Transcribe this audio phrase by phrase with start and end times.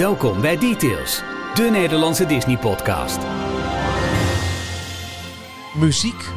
[0.00, 1.22] Welkom bij Details,
[1.54, 3.18] de Nederlandse Disney-podcast.
[5.74, 6.28] Muziek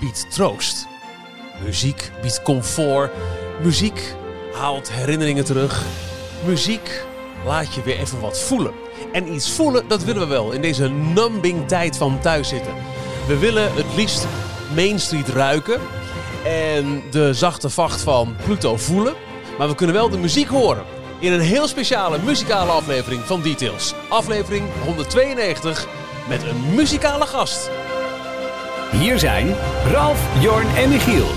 [0.00, 0.86] biedt troost.
[1.64, 3.10] Muziek biedt comfort.
[3.62, 4.14] Muziek
[4.52, 5.84] haalt herinneringen terug.
[6.44, 7.04] Muziek
[7.44, 8.72] laat je weer even wat voelen.
[9.12, 12.74] En iets voelen, dat willen we wel in deze numbing tijd van thuiszitten.
[13.26, 14.26] We willen het liefst
[14.74, 15.80] Main Street ruiken
[16.44, 19.14] en de zachte vacht van Pluto voelen.
[19.58, 23.94] Maar we kunnen wel de muziek horen in een heel speciale muzikale aflevering van Details.
[24.08, 25.86] Aflevering 192
[26.28, 27.70] met een muzikale gast.
[28.90, 29.54] Hier zijn
[29.92, 31.28] Ralf, Jorn en Michiel.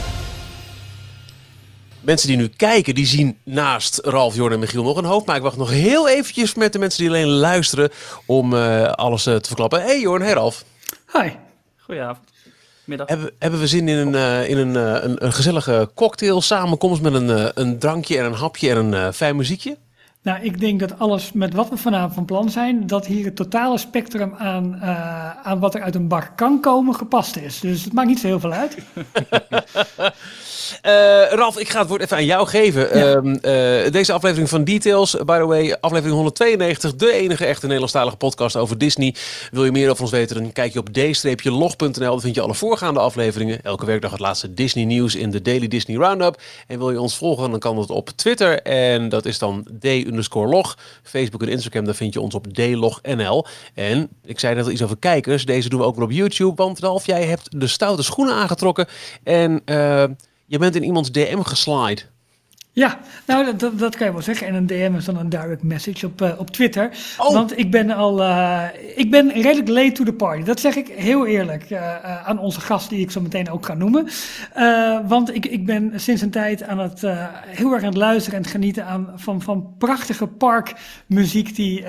[1.99, 5.25] Mensen die nu kijken, die zien naast Ralf, Jorn en Michiel nog een hoofd.
[5.25, 7.89] Maar ik wacht nog heel eventjes met de mensen die alleen luisteren
[8.25, 9.81] om eh, alles eh, te verklappen.
[9.81, 10.63] Hey Jorn, hey Ralf.
[11.13, 11.29] Hi.
[11.77, 12.32] Goedenavond.
[12.85, 13.07] Middag.
[13.07, 17.01] Hebben, hebben we zin in een, eh, in een, eh, een, een gezellige cocktail samenkomst
[17.01, 19.77] met een, eh, een drankje en een hapje en een fijn muziekje?
[20.23, 23.35] Nou, ik denk dat alles met wat we vanavond van plan zijn, dat hier het
[23.35, 27.59] totale spectrum aan, eh, aan wat er uit een bar kan komen gepast is.
[27.59, 28.77] Dus het maakt niet zo heel veel uit.
[30.81, 32.91] Eh, Ralf, ik ga het woord even aan jou geven.
[32.91, 38.15] Ehm, eh, deze aflevering van Details, by the way, aflevering 192, de enige echte Nederlandstalige
[38.15, 39.15] podcast over Disney.
[39.51, 41.91] Wil je meer over ons weten, dan kijk je op d-log.nl.
[41.93, 43.63] Daar vind je alle voorgaande afleveringen.
[43.63, 46.41] Elke werkdag het laatste Disney nieuws in de Daily Disney Roundup.
[46.67, 48.61] En wil je ons volgen, dan kan dat op Twitter.
[48.61, 50.77] En dat is dan d-log.
[51.03, 53.45] Facebook en Instagram, daar vind je ons op dlognl.
[53.73, 55.45] En ik zei net al iets over kijkers.
[55.45, 56.55] Deze doen we ook wel op YouTube.
[56.55, 58.87] Want Ralf, jij hebt de stoute schoenen aangetrokken.
[59.23, 59.61] En...
[59.65, 60.03] eh,
[60.45, 62.01] je bent in iemands DM geslide.
[62.75, 64.47] Ja, nou dat, dat, dat kan je wel zeggen.
[64.47, 66.89] En een DM is dan een direct message op, eh, op Twitter.
[67.17, 67.33] Oh.
[67.33, 68.63] Want ik ben al, eh,
[68.95, 70.43] ik ben redelijk late to the party.
[70.43, 73.73] Dat zeg ik heel eerlijk eh, aan onze gast die ik zo meteen ook ga
[73.73, 74.07] noemen.
[75.07, 77.01] Want ik, ik ben sinds een tijd aan het,
[77.45, 81.81] heel erg aan het luisteren en het genieten aan, van, van prachtige parkmuziek die,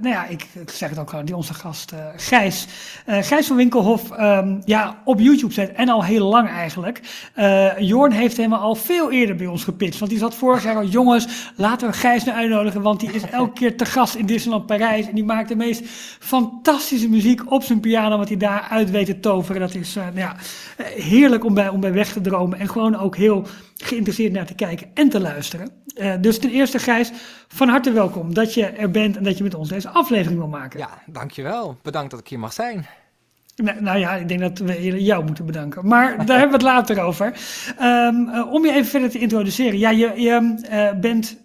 [0.00, 2.66] nou ja, ik, ik zeg het ook al, die onze gast Gijs,
[3.06, 5.72] Gijs van Winkelhof, ehm, ja, op YouTube zet.
[5.72, 7.00] En al heel lang eigenlijk.
[7.78, 9.98] Jorn heeft hem al veel eerder bij ons gepitcht.
[9.98, 12.82] Want die zat vorig jaar al, jongens, laten we Gijs nou uitnodigen.
[12.82, 15.08] Want die is elke keer te gast in Disneyland Parijs.
[15.08, 15.82] En die maakt de meest
[16.20, 18.18] fantastische muziek op zijn piano.
[18.18, 19.60] Wat hij daar uit weet te toveren.
[19.60, 20.36] Dat is nou ja,
[20.76, 22.58] eh, heerlijk om bij, om bij weg te dromen.
[22.58, 25.70] En gewoon ook heel geïnteresseerd naar te kijken en te luisteren.
[25.94, 27.12] Eh, dus ten eerste, Gijs,
[27.48, 30.48] van harte welkom dat je er bent en dat je met ons deze aflevering wil
[30.48, 30.78] maken.
[30.78, 31.76] Ja, dankjewel.
[31.82, 32.86] Bedankt dat ik hier mag zijn.
[33.56, 35.86] Nou, nou ja, ik denk dat we jou moeten bedanken.
[35.86, 37.32] Maar daar hebben we het later over.
[37.78, 39.78] Ehm, eh, om je even verder te introduceren.
[39.78, 41.44] Ja, je, je eh, bent.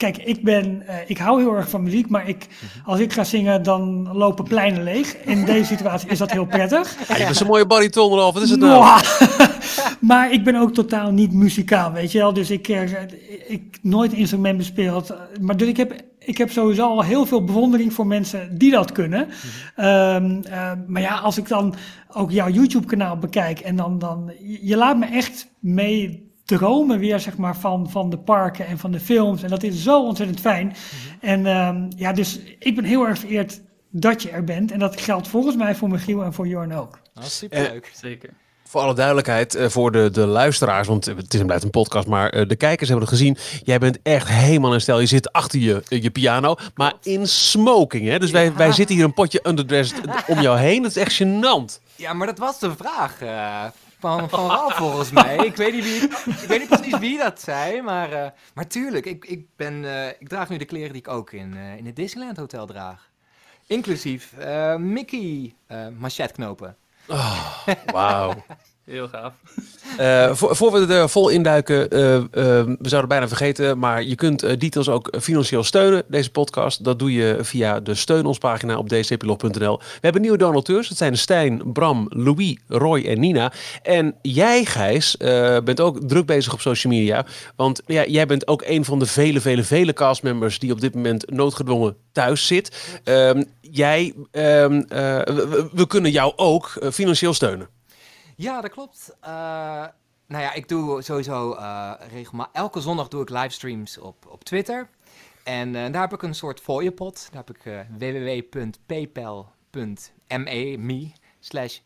[0.00, 2.46] Kijk, ik, ben, eh, ik hou heel erg van muziek, maar ik,
[2.84, 5.16] als ik ga zingen, dan lopen pleinen leeg.
[5.16, 6.96] In deze situatie is dat heel prettig.
[7.08, 8.34] Ja, je bent zo'n mooie bariton, Ralf.
[8.34, 9.00] Wat is het nou?
[10.10, 12.32] Maar ik ben ook totaal niet muzikaal, weet je wel.
[12.32, 13.14] Dus ik heb
[13.46, 15.14] ik, nooit een instrument bespeeld.
[15.40, 18.92] Maar dus ik heb, ik heb sowieso al heel veel bewondering voor mensen die dat
[18.92, 19.28] kunnen.
[19.76, 21.74] Ehm, eh, maar ja, als ik dan
[22.12, 24.32] ook jouw YouTube-kanaal bekijk en dan, dan...
[24.62, 28.90] Je laat me echt mee dromen weer, zeg maar, van, van de parken en van
[28.90, 29.42] de films.
[29.42, 30.74] En dat is zo ontzettend fijn.
[31.20, 34.72] En ehm, ja, dus ik ben heel erg vereerd dat je er bent.
[34.72, 36.98] En dat geldt volgens mij voor Michiel en voor Jorn ook.
[37.14, 37.90] Dat is superleuk.
[37.94, 38.30] Zeker.
[38.64, 42.06] Voor alle duidelijkheid, eh, voor de, de luisteraars, want het is en blijft een podcast,
[42.06, 43.36] maar eh, de kijkers hebben het gezien.
[43.62, 45.00] Jij bent echt helemaal in stijl.
[45.00, 48.08] Je zit achter je, eh, je piano, maar in smoking.
[48.08, 48.18] Hè?
[48.18, 50.82] Dus wij, wij zitten hier een potje underdressed om jou heen.
[50.82, 51.80] Dat is echt gênant.
[51.96, 53.64] Ja, maar dat was de vraag eh,
[54.00, 55.36] van, van Ralf volgens mij.
[55.36, 56.02] Ik weet, niet wie,
[56.42, 60.08] ik weet niet precies wie dat zei, maar, eh, maar tuurlijk, ik, ik, ben, eh,
[60.18, 63.10] ik draag nu de kleren die ik ook in, eh, in het Disneyland Hotel draag.
[63.66, 66.76] Inclusief eh, Mickey eh machetknopen.
[67.92, 68.44] Wauw.
[68.90, 69.32] Heel gaaf.
[69.98, 72.22] Eh, voor, voor we er vol induiken, eh eh,
[72.78, 76.84] we zouden bijna vergeten, maar je kunt details ook financieel steunen, deze podcast.
[76.84, 79.78] Dat doe je via de steun ons pagina op dcplog.nl.
[79.78, 83.52] We hebben nieuwe donateurs, dat zijn Stijn, Bram, Louis, Roy en Nina.
[83.82, 85.16] En jij, Gijs,
[85.64, 87.26] bent ook druk bezig op social media,
[87.56, 90.94] want ja, jij bent ook een van de vele, vele, vele castmembers die op dit
[90.94, 93.00] moment noodgedwongen thuis zit.
[93.04, 95.20] Ehm, jij, ehm, eh,
[95.72, 97.68] we, kunnen jou ook financieel steunen.
[98.40, 99.16] Ja, dat klopt.
[99.20, 99.30] Eh,
[100.26, 102.52] nou ja, ik doe sowieso uh, regelmatig.
[102.52, 104.88] Elke zondag doe ik livestreams op, op Twitter.
[105.44, 107.28] En uh, daar heb ik een soort fooiepot.
[107.32, 111.10] Daar heb ik uh, www.paypal.me me
[111.40, 111.78] slash.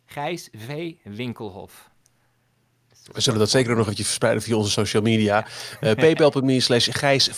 [3.12, 5.46] We zullen dat zeker nog eventjes verspreiden via onze social media.
[5.80, 6.88] Uh, Paypal.me slash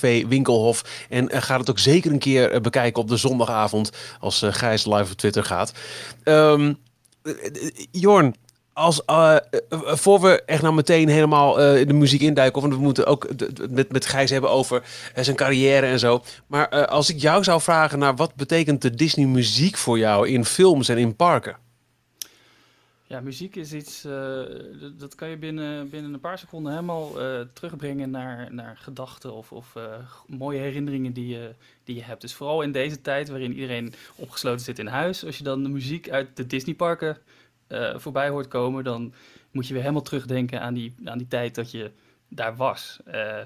[0.01, 1.07] Winkelhof.
[1.09, 3.91] En uh, ga het ook zeker een keer uh, bekijken op de zondagavond
[4.21, 5.73] als uh, Gijs live op Twitter gaat.
[6.25, 6.79] Um,
[7.91, 8.35] Jorn,
[8.77, 9.37] als, uh,
[9.71, 13.29] voor we echt nou meteen helemaal uh, de muziek induiken, want we moeten ook
[13.71, 14.83] met, met Gijs hebben over
[15.15, 16.23] zijn carrière en zo.
[16.47, 20.45] Maar als ik jou zou vragen naar wat betekent de Disney muziek voor jou in
[20.45, 21.57] films en in parken?
[23.07, 24.07] Ja, muziek is iets,
[24.99, 27.13] dat kan je binnen, binnen een paar seconden helemaal
[27.53, 29.73] terugbrengen naar, naar gedachten of, of
[30.27, 32.21] mooie herinneringen die je, die je hebt.
[32.21, 35.69] Dus vooral in deze tijd waarin iedereen opgesloten zit in huis, als je dan de
[35.69, 37.19] muziek uit de Disneyparken
[37.69, 39.13] uh, voorbij hoort komen, dan
[39.51, 41.91] moet je weer helemaal terugdenken aan die, aan die tijd dat je
[42.29, 43.01] daar was.
[43.09, 43.41] Uh,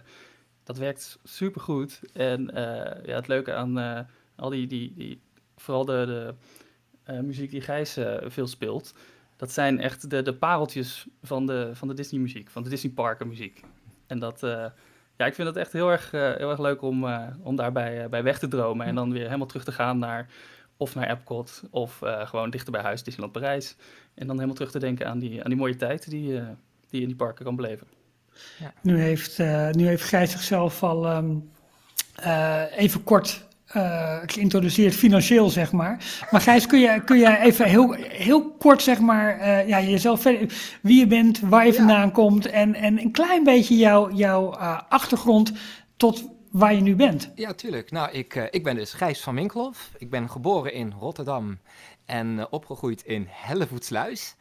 [0.64, 2.00] dat werkt supergoed.
[2.12, 2.56] En uh,
[3.04, 4.06] ja, het leuke aan
[4.36, 5.20] al die, die, die,
[5.56, 6.34] vooral de,
[7.04, 8.94] de muziek die Gijs veel speelt,
[9.36, 12.92] dat zijn echt de, de pareltjes van de, van de Disney muziek, van de Disney
[12.92, 13.62] parken muziek.
[14.06, 14.40] En dat,
[15.16, 17.06] ja, ik vind het echt heel erg, heel erg leuk om,
[17.42, 20.28] om daarbij bij weg te dromen en dan weer helemaal terug te gaan naar
[20.80, 23.76] of naar Epcot of uh, gewoon dichter bij huis, Disneyland Parijs.
[24.14, 26.42] En dan helemaal terug te denken aan die, aan die mooie tijd die, uh,
[26.88, 27.86] die je in die parken kan beleven.
[28.58, 28.72] Ja.
[28.82, 31.50] Nu, heeft, uh, nu heeft Gijs zichzelf al um,
[32.76, 33.48] even kort
[34.26, 36.04] geïntroduceerd, financieel zeg maar.
[36.30, 40.52] Maar Gijs, kun je, kun je even heel, heel kort zeg maar, ja, jezelf verder,
[40.82, 44.54] wie je bent, waar je vandaan komt en, en een klein beetje jouw jouw
[44.88, 45.52] achtergrond
[45.96, 47.32] tot waar je nu bent.
[47.34, 47.90] Ja, tuurlijk.
[47.90, 49.90] Nou, ik, uh, ik ben dus Gijs van Winkelhof.
[49.98, 51.58] Ik ben geboren in Rotterdam
[52.04, 54.36] en uh, opgegroeid in Hellevoetsluis.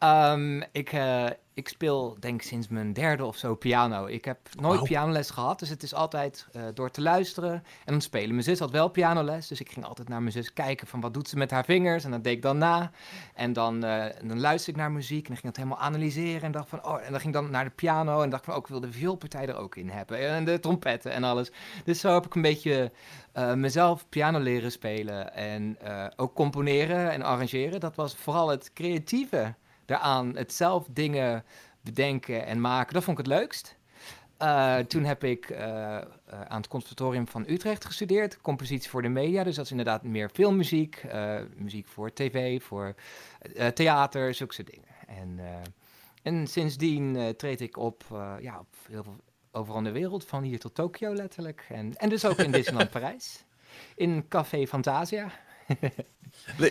[0.00, 4.06] Um, ik, uh, ik speel denk sinds mijn derde of zo piano.
[4.06, 4.88] Ik heb nooit wow.
[4.88, 8.30] pianoles gehad, dus het is altijd uh, door te luisteren en dan spelen.
[8.30, 11.14] Mijn zus had wel pianoles, dus ik ging altijd naar mijn zus kijken van wat
[11.14, 12.04] doet ze met haar vingers.
[12.04, 12.90] En dat deed ik dan na.
[13.34, 16.42] En dan, uh, dan luisterde ik naar muziek en dan ging ik het helemaal analyseren.
[16.42, 18.54] En dacht van, oh, en dan ging ik dan naar de piano en dacht van,
[18.54, 20.18] ook oh, ik wil de vioolpartij er ook in hebben.
[20.18, 21.50] En de trompetten en alles.
[21.84, 22.92] Dus zo heb ik een beetje
[23.34, 25.78] uh, mezelf piano leren spelen en
[26.16, 27.80] ook componeren en arrangeren.
[27.80, 29.54] Dat was vooral het creatieve
[29.86, 31.44] daaraan het zelf dingen
[31.80, 33.76] bedenken en maken, dat vond ik het leukst.
[34.42, 36.00] Uh, toen heb ik uh, uh,
[36.48, 39.44] aan het Conservatorium van Utrecht gestudeerd, compositie voor de media.
[39.44, 41.04] Dus dat is inderdaad meer filmmuziek,
[41.56, 42.94] muziek voor tv, voor
[43.74, 44.88] theater, zulke soort dingen.
[45.06, 45.40] En,
[46.22, 48.04] en sindsdien treed ik op,
[48.40, 49.16] ja, op heel veel,
[49.50, 51.66] overal in de wereld, van hier tot Tokio letterlijk.
[51.68, 53.44] En, en dus ook in Disneyland Parijs,
[53.94, 55.30] in Café Fantasia.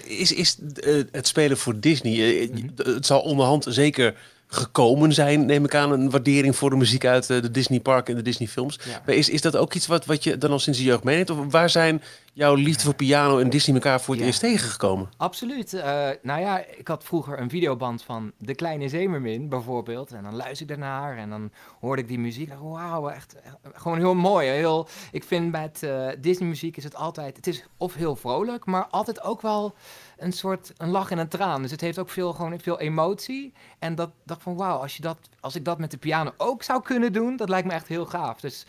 [0.03, 4.15] Is, is uh, het spelen voor Disney, uh, het zal onderhand zeker
[4.47, 8.09] gekomen zijn, neem ik aan, een waardering voor de muziek uit uh, de Disney Park
[8.09, 8.79] en de Disney films.
[8.85, 9.01] Ja.
[9.05, 11.29] Maar is, is dat ook iets wat, wat je dan al sinds de jeugd meeneemt?
[11.29, 12.01] Of waar zijn
[12.35, 14.29] jouw liefde voor piano en Disney elkaar voor het ja.
[14.29, 15.09] eerst tegengekomen?
[15.17, 15.73] Absoluut.
[15.73, 15.81] Uh,
[16.21, 20.11] nou ja, ik had vroeger een videoband van De Kleine Zemermin bijvoorbeeld.
[20.11, 22.53] En dan luisterde ik daarnaar en dan hoorde ik die muziek.
[22.61, 24.47] Wauw, echt, echt gewoon heel mooi.
[24.47, 28.65] Heel, ik vind met uh, Disney muziek is het altijd, het is of heel vrolijk,
[28.65, 29.75] maar altijd ook wel
[30.17, 31.61] een soort een lach en een traan.
[31.61, 33.53] Dus het heeft ook veel, gewoon veel emotie.
[33.79, 36.63] En dat dacht van wauw, als, je dat, als ik dat met de piano ook
[36.63, 38.39] zou kunnen doen, dat lijkt me echt heel gaaf.
[38.39, 38.65] Dus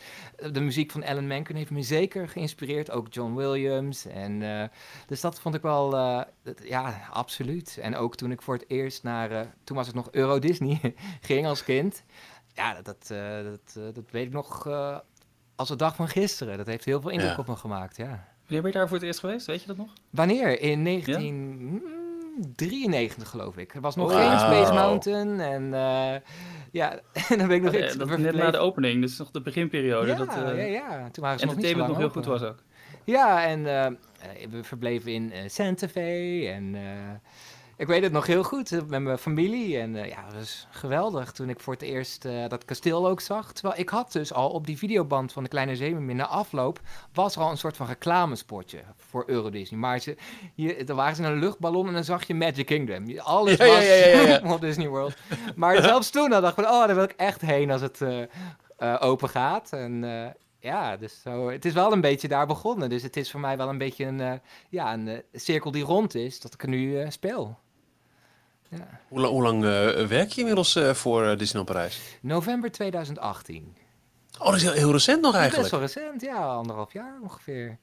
[0.53, 2.91] de muziek van Alan Menken heeft me zeker geïnspireerd.
[2.91, 3.55] Ook John Williams.
[4.13, 4.65] En, uh,
[5.07, 7.79] dus dat vond ik wel, uh, dat, ja, absoluut.
[7.83, 10.95] En ook toen ik voor het eerst naar, uh, toen was het nog Euro Disney,
[11.21, 12.05] ging als kind.
[12.55, 13.07] Ja, dat, dat,
[13.45, 14.67] dat, dat weet ik nog
[15.57, 16.57] als de dag van gisteren.
[16.57, 17.39] Dat heeft heel veel indruk ja.
[17.39, 18.35] op me gemaakt, ja.
[18.47, 19.47] Wanneer ben je daar voor het eerst geweest?
[19.47, 19.93] Weet je dat nog?
[20.11, 20.61] Wanneer?
[20.61, 23.29] In 1993 ja?
[23.31, 23.75] geloof ik.
[23.75, 24.21] Er was nog wow.
[24.21, 26.15] geen Space Mountain en uh,
[26.73, 27.01] ja,
[27.31, 27.97] en dan ben ik nog iets.
[27.97, 30.07] Dat net na de opening, dus nog de beginperiode.
[30.07, 31.11] Ja, dat, uh, ja, ja.
[31.11, 32.59] Toen waren ze nog niet zo nog heel goed was ook.
[33.07, 33.87] Ja, en uh,
[34.51, 36.77] we verbleven in Santa Fe en
[37.79, 39.79] ik weet het nog heel goed met mijn familie.
[39.79, 43.21] En uh, ja, het was geweldig toen ik voor het eerst uh, dat kasteel ook
[43.21, 43.53] zag.
[43.53, 46.81] Terwijl ik had dus al op die videoband van de Kleine Zeemermin na afloop...
[47.13, 49.81] was er al een soort van reclamespotje voor Euro Disney.
[49.81, 50.17] Maar ze,
[50.55, 53.19] je, er waren ze in een luchtballon en dan zag je Magic Kingdom.
[53.19, 55.15] Alles ja, was ja, ja, op Disney World.
[55.57, 58.97] Maar zelfs toen dacht ik van, oh, daar wil ik echt heen als het uh,
[59.01, 59.73] open gaat.
[59.73, 60.05] En
[60.67, 62.89] ja, dus zo, het is wel een beetje daar begonnen.
[62.89, 66.41] Dus het is voor mij wel een beetje een, ja, een cirkel die rond is,
[66.41, 67.59] dat ik er nu speel.
[68.69, 69.01] Ja.
[69.09, 69.61] Hoe, lang, hoe lang
[70.09, 72.19] werk je inmiddels voor Disneyland Parijs?
[72.21, 73.77] November 2018.
[74.39, 75.71] Oh, dat is heel, heel recent nog eigenlijk.
[75.71, 77.79] Best wel recent, ja, anderhalf jaar ongeveer.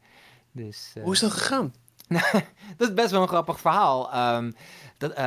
[0.52, 1.74] Dus, hoe is dat gegaan?
[2.78, 4.36] dat is best wel een grappig verhaal.
[4.36, 4.54] Um,
[4.98, 5.18] dat,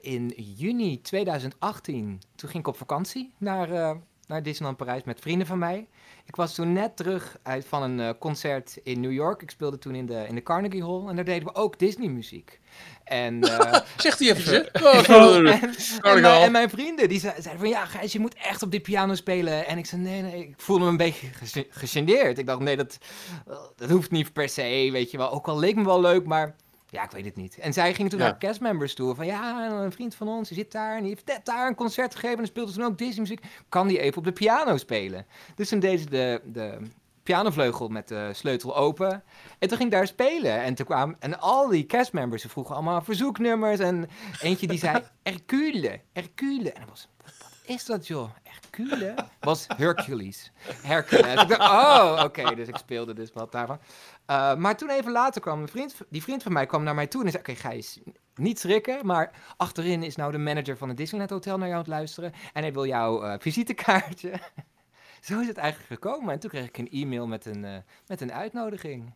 [0.00, 3.96] in juni 2018, toen ging ik op vakantie naar,
[4.26, 5.88] naar Disneyland Parijs met vrienden van mij.
[6.26, 9.42] Ik was toen net terug uit van een uh, concert in New York.
[9.42, 11.06] Ik speelde toen in de, in de Carnegie Hall.
[11.08, 12.60] En daar deden we ook Disney muziek.
[13.04, 17.68] En, uh, Zegt hij even, oh, en, en, en, mijn vrienden, die zeiden van...
[17.68, 19.66] Ja, Gijs, je moet echt op die piano spelen.
[19.66, 20.48] En ik zei, nee, nee.
[20.48, 21.26] Ik voelde me een beetje
[21.70, 22.38] gegeneerd.
[22.38, 22.98] Ik dacht, nee, dat,
[23.76, 25.30] dat hoeft niet per se, weet je wel.
[25.30, 26.54] Ook al leek me wel leuk, maar...
[26.94, 27.58] Ja, ik weet het niet.
[27.58, 28.24] En zij ging toen Ja.
[28.24, 29.14] naar castmembers toe.
[29.14, 31.74] Van ja, een vriend van ons, die zit daar en die heeft net daar een
[31.74, 32.38] concert gegeven.
[32.38, 33.40] En speelde toen ook Disney muziek.
[33.68, 35.26] Kan die even op de piano spelen?
[35.54, 36.78] Dus toen deed ze de, de
[37.22, 39.22] pianovleugel met de sleutel open.
[39.58, 40.62] En toen ging ik daar spelen.
[40.62, 43.78] En toen kwamen, en al die castmembers, ze vroegen allemaal verzoeknummers.
[43.80, 44.08] En
[44.40, 46.72] eentje die zei, Hercule, Hercule.
[46.72, 47.08] En dat was,
[47.64, 48.30] is dat joh?
[48.42, 49.14] Hercule?
[49.40, 50.52] Was Hercules.
[50.82, 51.42] Hercules.
[51.42, 52.54] Ik dacht, oh, oké.
[52.54, 53.78] Dus ik speelde dus wat daarvan.
[54.30, 57.06] Uh, maar toen even later kwam een vriend, die vriend van mij kwam naar mij
[57.06, 58.00] toe en zei: Oké, Gijs,
[58.34, 61.84] niet schrikken, maar achterin is nou de manager van het Disneyland Hotel naar jou aan
[61.84, 64.32] het luisteren en hij wil jouw uh, visitekaartje.
[65.20, 66.32] Zo is het eigenlijk gekomen.
[66.32, 69.14] En toen kreeg ik een e-mail met een, uh, met een uitnodiging.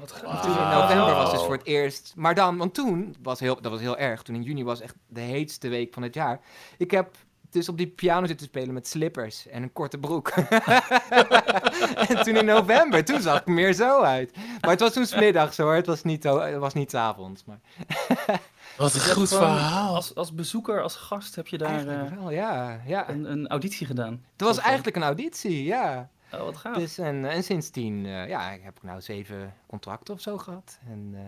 [0.00, 0.42] Wat wow.
[0.42, 2.12] Toen in november was dus voor het eerst.
[2.16, 4.22] Maar dan, want toen was heel, dat was heel erg.
[4.22, 6.40] Toen in juni was echt de heetste week van het jaar.
[6.76, 7.16] Ik heb
[7.54, 10.28] dus op die piano zitten spelen met slippers en een korte broek.
[12.08, 14.36] en toen in november, toen zag ik meer zo uit.
[14.60, 17.44] Maar het was toen smiddags hoor, het was niet, het was niet 's avonds.
[17.44, 17.58] Maar
[18.76, 19.94] Wat een goed verhaal.
[19.94, 22.80] Als, als bezoeker, als gast heb je daar eigenlijk wel, ja.
[22.86, 23.08] ja.
[23.08, 24.24] Een, een auditie gedaan.
[24.32, 26.08] Het was eigenlijk een auditie, ja.
[26.32, 26.76] Oh, wat gaaf.
[26.76, 30.78] Dus, en, en sindsdien uh, ja, ik heb ik nou zeven contracten of zo gehad.
[30.88, 31.20] En, uh,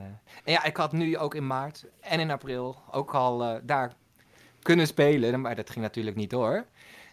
[0.44, 3.92] en ja, ik had nu ook in maart en in april ook al uh, daar
[4.66, 6.64] kunnen spelen, maar dat ging natuurlijk niet door.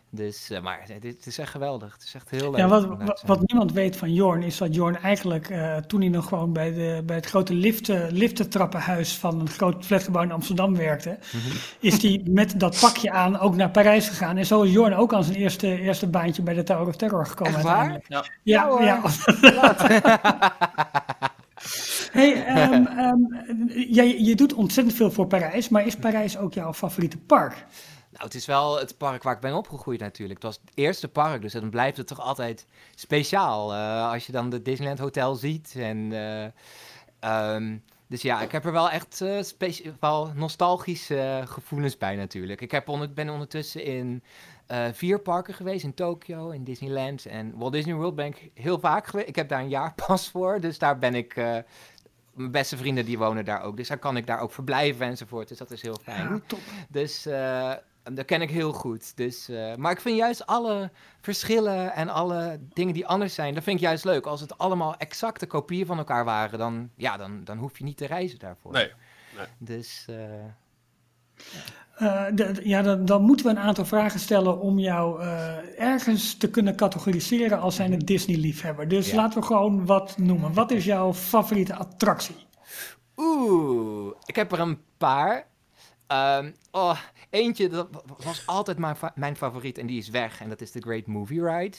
[0.10, 1.94] Dus, uh, maar het is echt geweldig.
[1.94, 2.60] Het is echt heel leuk.
[2.60, 6.10] Ja, wat, wat, wat niemand weet van Jorn is dat Jorn eigenlijk uh, toen hij
[6.10, 10.76] nog gewoon bij, de, bij het grote liften, liftentrappenhuis van een groot flatgebouw in Amsterdam
[10.76, 11.52] werkte, mm -hmm.
[11.80, 14.38] is hij met dat pakje aan ook naar Parijs gegaan.
[14.38, 17.26] En zo is Jorn ook aan zijn eerste, eerste baantje bij de Tower of Terror
[17.26, 17.54] gekomen.
[17.54, 18.02] Echt waar?
[18.08, 18.26] Ja.
[18.44, 19.02] Ja, ja.
[19.42, 19.76] ja.
[22.14, 26.74] hey, um, um, jij, je doet ontzettend veel voor Parijs, maar is Parijs ook jouw
[26.74, 27.66] favoriete park?
[28.14, 30.44] Nou, het is wel het park waar ik ben opgegroeid natuurlijk.
[30.44, 32.66] Het was het eerste park, dus dan blijft het toch altijd
[32.96, 33.74] speciaal.
[33.74, 35.76] Uh, als je dan de Disneyland Hotel ziet.
[35.78, 39.40] En, uh, um, dus ja, ik heb er wel echt uh,
[40.00, 42.62] wel nostalgische gevoelens bij natuurlijk.
[42.62, 44.24] Ik heb ben ondertussen in
[44.92, 45.84] vier parken geweest.
[45.84, 49.30] In Tokio, in Disneyland en Walt Disney World ben ik heel vaak geweest.
[49.30, 51.36] Ik heb daar een jaarpas voor, dus daar ben ik
[52.34, 53.78] mijn beste vrienden die wonen daar ook.
[53.78, 55.48] Dus daar kan ik daar ook verblijven enzovoort.
[55.48, 56.30] Dus dat is heel fijn.
[56.30, 56.60] Ja, top.
[56.90, 57.74] Dus uh,
[58.04, 59.18] dat ken ik heel goed.
[59.18, 63.64] Dus, uh, maar ik vind juist alle verschillen en alle dingen die anders zijn, dat
[63.64, 64.26] vind ik juist leuk.
[64.26, 67.98] Als het allemaal exacte kopieën van elkaar waren, dan, ja, dan, dan hoef je niet
[67.98, 68.72] te reizen daarvoor.
[68.72, 68.92] Nee.
[69.36, 69.46] nee.
[69.58, 70.08] Dus...
[70.10, 70.16] Uh,
[72.02, 76.38] uh, de, ja, dan, dan, moeten we een aantal vragen stellen om jou uh, ergens
[76.38, 78.88] te kunnen categoriseren als zijn een Disney-liefhebber.
[78.88, 79.16] Dus ja.
[79.16, 80.54] laten we gewoon wat noemen.
[80.54, 82.36] Wat is jouw favoriete attractie?
[83.16, 85.48] Oeh, ik heb er een paar.
[86.08, 86.98] Um, oh,
[87.30, 87.88] eentje, dat
[88.24, 90.42] was altijd mijn, fa mijn favoriet en die is weg.
[90.42, 91.78] En dat is de Great Movie Ride.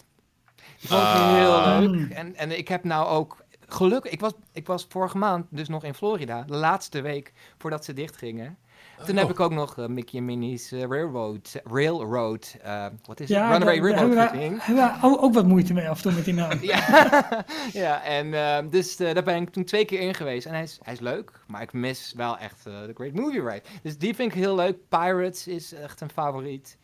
[0.80, 2.10] Die vond ik uh, heel leuk.
[2.10, 5.84] En, en ik heb nou ook gelukkig, ik was, ik was vorige maand dus nog
[5.84, 8.58] in Florida, de laatste week voordat ze dichtgingen.
[9.06, 9.20] Toen oh.
[9.20, 13.42] heb ik ook nog uh, Mickey en Minnie's uh, Railroad, Railroad, uh, wat is ja,
[13.42, 13.52] het?
[13.52, 14.58] Runaway Railroad gezien.
[14.60, 16.58] Hebben ook wat moeite mee af en toe met die naam.
[16.72, 20.46] ja, ja, en dus daar ben ik toen twee keer in geweest.
[20.46, 23.62] En hij is, hij is leuk, maar ik mis wel echt de Great Movie Ride.
[23.82, 24.76] Dus die vind ik heel leuk.
[24.88, 26.76] Pirates is echt een favoriet.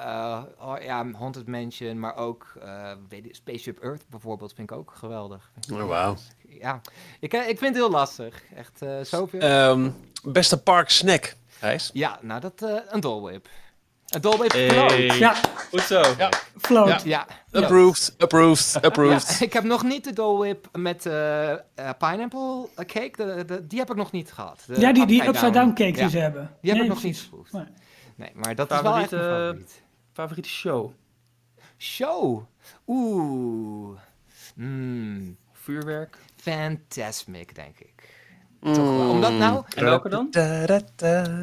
[0.00, 2.90] Uh, oh, ja, Haunted Mansion, maar ook uh,
[3.30, 5.50] Spaceship Earth bijvoorbeeld vind ik ook geweldig.
[5.72, 6.16] Oh, wauw.
[6.48, 6.80] Ja,
[7.20, 8.42] ik, ik vind het heel lastig.
[8.56, 9.42] Echt uh, zoveel.
[9.42, 11.90] Um, beste park snack, Gijs?
[11.92, 13.48] Ja, nou dat, een Dole Whip.
[14.06, 14.68] Een Dole Whip hey.
[14.70, 15.16] float.
[15.16, 15.34] Ja,
[15.70, 16.02] goed zo.
[16.18, 16.30] Ja.
[16.56, 17.02] Float.
[17.02, 17.26] Ja.
[17.50, 17.62] ja.
[17.62, 19.38] Approved, approved, approved.
[19.38, 21.02] Ja, ik heb nog niet de Dole Whip met
[21.98, 24.62] pineapple cake, de, de, die heb ik nog niet gehad.
[24.66, 26.56] De ja, die, die upside down cake die ze hebben.
[26.60, 27.20] Die heb nee, ik nog precies.
[27.20, 27.52] niet geproefd.
[27.52, 27.84] Nee.
[28.16, 29.82] Nee, maar dat favoriete, is wel echt mijn favoriet.
[30.16, 30.92] Favoriete show?
[31.78, 32.46] Show?
[32.86, 33.98] Oeh.
[34.54, 35.36] Mm.
[35.52, 36.18] Vuurwerk?
[36.36, 38.14] Fantasmic, denk ik.
[38.60, 38.72] Mm.
[38.72, 39.10] Toch wel.
[39.10, 39.64] Omdat nou...
[39.74, 40.30] En welke dan?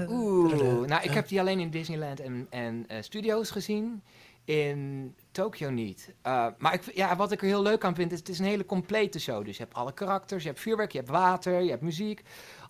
[0.09, 0.87] Oeh.
[0.87, 4.03] Nou, ik heb die alleen in Disneyland en, en uh, studios gezien.
[4.45, 6.13] In Tokyo niet.
[6.27, 8.45] Uh, maar ik, ja, wat ik er heel leuk aan vind, is het is een
[8.45, 9.45] hele complete show.
[9.45, 12.21] Dus je hebt alle karakters, je hebt vuurwerk, je hebt water, je hebt muziek.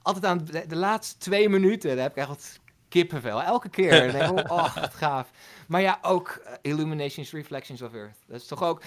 [0.02, 2.62] Altijd aan de, de laatste twee minuten, daar heb ik echt
[2.94, 3.42] kippenvel.
[3.42, 4.12] Elke keer.
[4.12, 5.32] denk oh, wat gaaf.
[5.68, 8.18] Maar ja, ook uh, Illuminations, Reflections of Earth.
[8.28, 8.82] Dat is toch ook...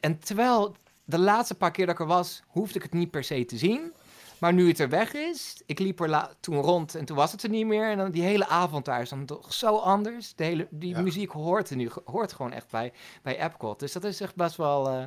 [0.00, 3.24] En terwijl de laatste paar keer dat ik er was, hoefde ik het niet per
[3.24, 3.92] se te zien.
[4.38, 7.42] Maar nu het er weg is, ik liep er toen rond en toen was het
[7.42, 7.90] er niet meer.
[7.90, 10.34] En dan die hele avond daar is dan toch zo anders.
[10.34, 11.00] De hele, die ja.
[11.00, 13.78] muziek hoort er nu, hoort gewoon echt bij, bij Epcot.
[13.78, 14.92] Dus dat is echt best wel...
[14.92, 15.04] Uh,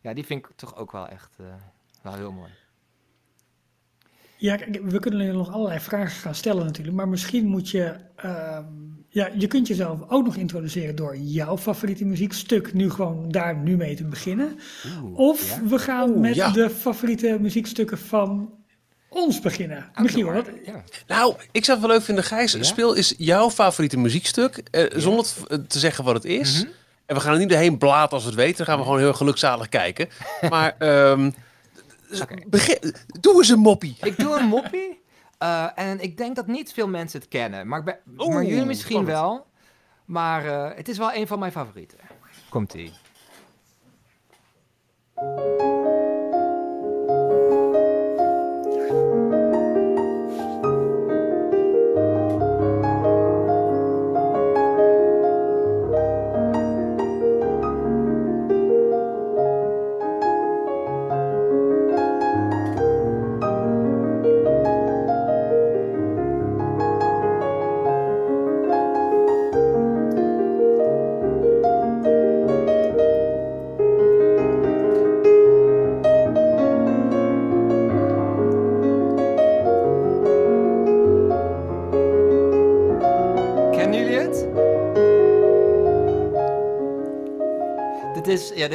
[0.00, 1.46] ja, die vind ik toch ook wel echt uh,
[2.02, 2.50] wel heel mooi.
[4.42, 7.94] Ja, we kunnen er nog allerlei vragen gaan stellen natuurlijk, maar misschien moet je,
[8.24, 8.58] uh,
[9.08, 13.76] ja, je kunt jezelf ook nog introduceren door jouw favoriete muziekstuk nu gewoon daar nu
[13.76, 14.58] mee te beginnen.
[15.02, 15.66] Oeh, of ja?
[15.68, 16.50] we gaan Oeh, met ja.
[16.50, 18.50] de favoriete muziekstukken van
[19.08, 19.90] ons beginnen.
[20.00, 20.82] Michiel, wat, Ja.
[21.06, 22.52] Nou, ik zou het wel leuk vinden, Gijs.
[22.52, 22.62] Ja?
[22.62, 25.26] Speel is jouw favoriete muziekstuk, eh, zonder
[25.68, 26.62] te zeggen wat het is.
[26.62, 26.70] Mhm.
[27.06, 28.56] En we gaan er niet doorheen blaten als we het weten.
[28.56, 30.08] Dan gaan we gewoon heel gelukzalig kijken.
[30.50, 31.30] Maar ehm,
[32.48, 33.96] Begin, doe eens een moppie.
[34.02, 35.00] Ik doe een moppie.
[35.38, 37.68] eh, en ik denk dat niet veel mensen het kennen.
[37.68, 39.18] Maar, ik ben- Oeh, maar jullie misschien spannend.
[39.18, 39.46] wel.
[40.04, 41.98] Maar eh, het is wel een van mijn favorieten.
[42.48, 42.92] Komt-ie.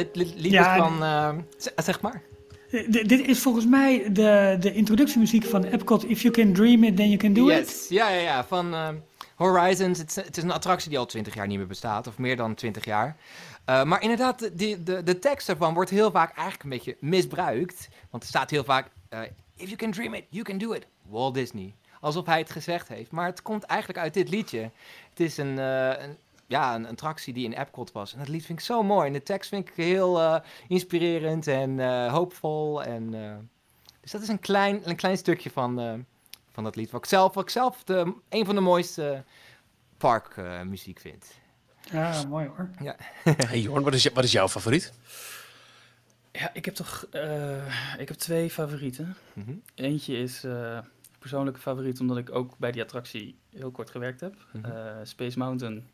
[0.04, 2.22] Dit is, ja, dit li- lied Ja, is van, eh, z- zeg maar.
[2.70, 6.04] D- dit is volgens mij de, de introductiemuziek van Epcot.
[6.04, 7.58] If you can dream it, then you can do it.
[7.68, 8.74] Yes, ja, ja, ja, van
[9.34, 9.98] Horizons.
[9.98, 12.36] Het is, het is een attractie die al 20 jaar niet meer bestaat, of meer
[12.36, 13.16] dan 20 jaar.
[13.64, 17.88] Eh, maar inderdaad, de, de, de, tekst ervan wordt heel vaak eigenlijk een beetje misbruikt.
[18.10, 19.20] Want er staat heel vaak, eh,
[19.56, 20.86] if you can dream it, you can do it.
[21.08, 21.74] Walt Disney.
[22.00, 23.10] Alsof hij het gezegd heeft.
[23.10, 24.70] Maar het komt eigenlijk uit dit liedje.
[25.10, 26.16] Het is een, eh, een,
[26.48, 28.12] ja, een attractie die in Epcot was.
[28.12, 29.06] En dat lied vind ik zo mooi.
[29.06, 32.82] En de tekst vind ik heel eh, inspirerend en eh, hoopvol.
[32.82, 33.36] En, eh,
[34.00, 35.94] dus dat is een klein, een klein stukje van, eh,
[36.52, 36.90] van dat lied.
[36.90, 39.24] Wat ik zelf, wat ik zelf de, een van de mooiste
[39.96, 41.26] parkmuziek vind.
[41.90, 42.70] Ja, mooi hoor.
[43.46, 44.92] Hey Jorn, wat is, wat is jouw favoriet?
[46.32, 49.16] Ja, ik heb toch eh, ik heb twee favorieten.
[49.32, 49.52] Mhm.
[49.74, 50.78] Eentje is eh,
[51.18, 54.34] persoonlijke favoriet, omdat ik ook bij die attractie heel kort gewerkt heb.
[54.52, 54.64] Mhm.
[54.64, 55.86] Eh, Space Mountain.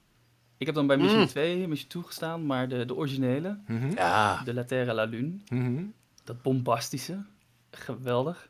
[0.64, 1.26] Ik heb dan bij Mission Mm.
[1.26, 3.90] 2, Mission 2 gestaan, maar de, de originele, Mhm.
[3.94, 4.42] Ja.
[4.44, 5.82] de La Terre La Lune, Mhm.
[6.24, 7.22] dat bombastische,
[7.70, 8.48] geweldig.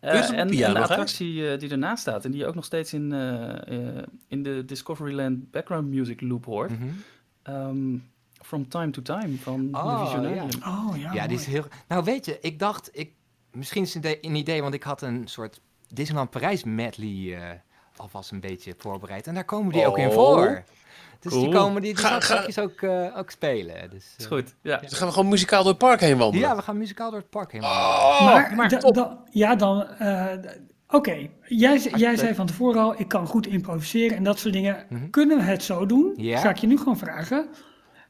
[0.00, 2.92] Eh, en, piano, de attractie eh, die ernaast staat en die je ook nog steeds
[2.92, 6.70] in, eh, eh, in de Discoveryland background music loop hoort.
[6.70, 6.88] Mhm.
[7.42, 7.96] Ehm,
[8.42, 10.48] From Time to Time van Oh, de Visionarium.
[10.60, 10.86] ja.
[10.88, 11.64] Oh ja, Ja, die is heel...
[11.88, 12.90] Nou, weet je, ik dacht...
[12.92, 13.12] Ik,
[13.52, 17.50] misschien is het een idee- want ik had een soort Disneyland Parijs medley eh,
[17.96, 19.26] alvast een beetje voorbereid.
[19.26, 20.14] En daar komen die ook in Oh.
[20.14, 20.64] voor.
[21.20, 23.90] Dus die komen die, die Ga- ga- ook, eh, ook spelen.
[23.90, 24.76] Dus, Is eh, goed, ja.
[24.76, 26.48] Dan gaan we gewoon muzikaal door het park heen wandelen.
[26.48, 27.62] Ja, we gaan muzikaal door het park heen.
[27.62, 28.94] Oh, maar maar da- top.
[28.94, 29.86] da- ja, dan.
[29.88, 30.26] eh,
[30.90, 34.84] Oké, jij, jij zei van tevoren al, ik kan goed improviseren en dat soort dingen.
[34.88, 35.10] Mhm.
[35.10, 36.12] Kunnen we het zo doen?
[36.16, 36.38] Ja.
[36.38, 37.48] Ga ik je nu gewoon vragen.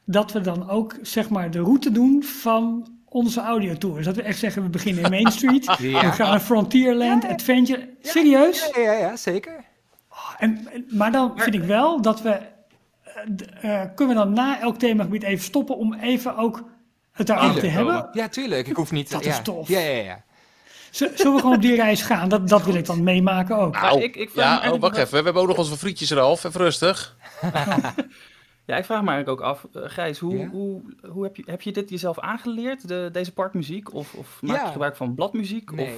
[0.05, 4.05] Dat we dan ook zeg maar de route doen van onze audiotours.
[4.05, 5.65] Dat we echt zeggen, we beginnen in Main Street.
[5.79, 6.01] Ja.
[6.01, 7.89] We gaan naar Frontierland, Adventure.
[8.01, 8.69] Serieus?
[8.75, 9.63] Ja, ja, ja, zeker.
[10.37, 12.39] En, maar dan vind ik wel dat we.
[13.61, 16.63] Eh, kunnen we dan na elk themagebied even stoppen om even ook
[17.11, 17.77] het daarover te Tuurlijk.
[17.91, 18.09] hebben?
[18.13, 18.67] Ja, tuurlijk.
[18.67, 19.11] Ik hoef niet...
[19.11, 19.31] Dat ja.
[19.31, 19.67] is tof.
[19.67, 20.23] Ja, ja, ja.
[20.91, 22.29] Z- Zullen we gewoon op die reis gaan?
[22.29, 23.73] Dat, dat wil ik dan meemaken ook.
[23.81, 25.17] Nou, ik- ik ja, oh, wacht even.
[25.17, 26.43] We hebben ook nog onze frietjes, Ralf.
[26.43, 27.15] Even rustig.
[28.65, 30.47] Ja, ik vraag me eigenlijk ook af, eh, Gijs, hoe, Ja?
[30.47, 33.93] hoe, hoe heb, je, heb je dit jezelf aangeleerd, de, deze parkmuziek?
[33.93, 34.65] Of, of maak Ja.
[34.65, 35.71] je gebruik van bladmuziek?
[35.71, 35.89] Of,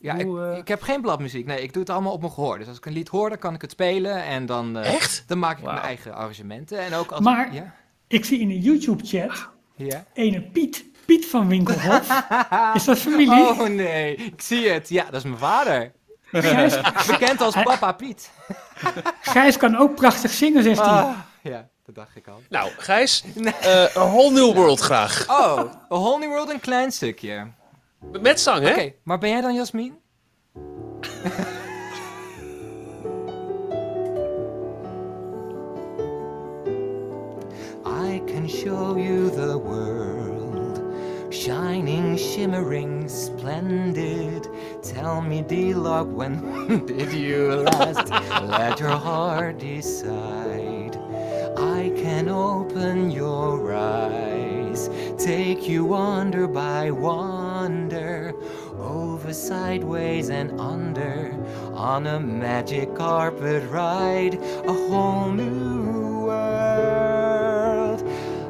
[0.00, 1.46] Ja, ik, eh, ik heb geen bladmuziek.
[1.46, 2.58] Nee, ik doe het allemaal op mijn gehoor.
[2.58, 4.22] Dus als ik een lied hoor, dan kan ik het spelen.
[4.24, 5.24] En dan, eh, Echt?
[5.26, 6.78] dan maak ik mijn eigen arrangementen.
[6.78, 7.74] En ook als Maar- Ja,
[8.08, 10.04] Ik zie in de YouTube-chat ja.
[10.14, 12.24] ene Piet, Piet van Winkelhof.
[12.74, 13.46] Is dat familie?
[13.48, 14.88] Oh nee, ik zie het.
[14.88, 15.92] Ja, dat is mijn vader.
[16.32, 18.30] Gijs, Bekend als Papa Piet.
[19.20, 20.88] Gijs kan ook prachtig zingen, zegt hij.
[20.88, 21.10] Ah,
[21.42, 22.40] ja, dat dacht ik al.
[22.48, 23.24] Nou, Gijs,
[23.60, 25.26] eh A Whole New World graag.
[25.28, 27.46] Oh, A Whole New World een klein stukje.
[27.98, 28.70] Met zang, hè?
[28.70, 29.98] Oké, maar ben jij dan Jasmin?
[37.84, 40.80] I can show you the world,
[41.30, 44.48] shining, shimmering, splendid.
[44.82, 46.40] Tell me, D-Log, when
[46.86, 48.08] did you last
[48.48, 50.96] let your heart decide?
[51.56, 57.47] I can open your eyes, take you wonder by wonder,
[58.78, 61.34] over, sideways, and under,
[61.74, 68.02] on a magic carpet ride, a whole new world.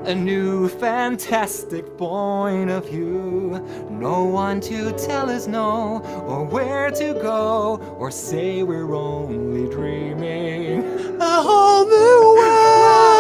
[0.05, 3.61] A new fantastic point of view.
[3.91, 10.83] No one to tell us no, or where to go, or say we're only dreaming.
[11.21, 13.18] A whole new world.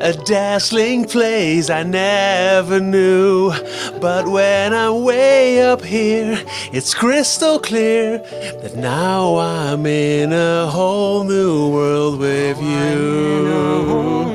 [0.00, 3.52] A dazzling place I never knew.
[4.00, 8.18] But when I'm way up here, it's crystal clear
[8.62, 14.33] that now I'm in a whole new world with In a whole you.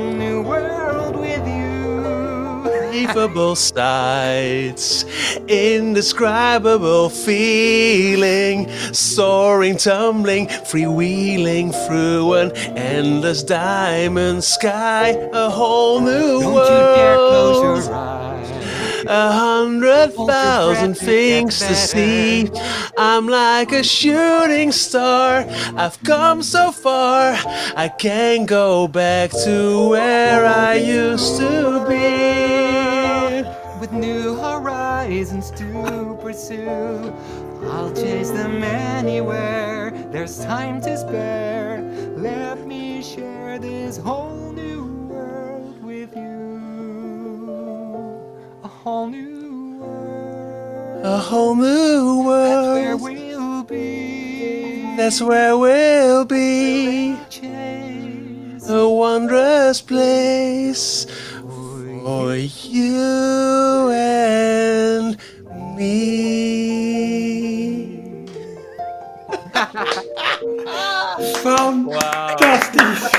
[3.10, 5.04] Unbelievable sights,
[5.48, 16.68] indescribable feeling, soaring, tumbling, freewheeling through an endless diamond sky, a whole new Don't world.
[16.70, 19.06] you dare close your eyes.
[19.08, 22.48] A hundred thousand things to see.
[22.96, 25.46] I'm like a shooting star.
[25.74, 27.34] I've come so far.
[27.74, 32.59] I can't go back to where I used to be.
[33.90, 37.12] With new horizons to pursue.
[37.64, 39.90] I'll chase them anywhere.
[40.10, 41.82] There's time to spare.
[42.16, 46.60] Let me share this whole new world with you.
[48.64, 51.04] A whole new world.
[51.04, 53.00] A whole new world.
[53.00, 54.96] That's Where we'll be.
[54.96, 57.16] That's where we'll be.
[58.72, 61.04] A wondrous place
[61.40, 63.59] for you
[71.70, 73.10] Fantastisch.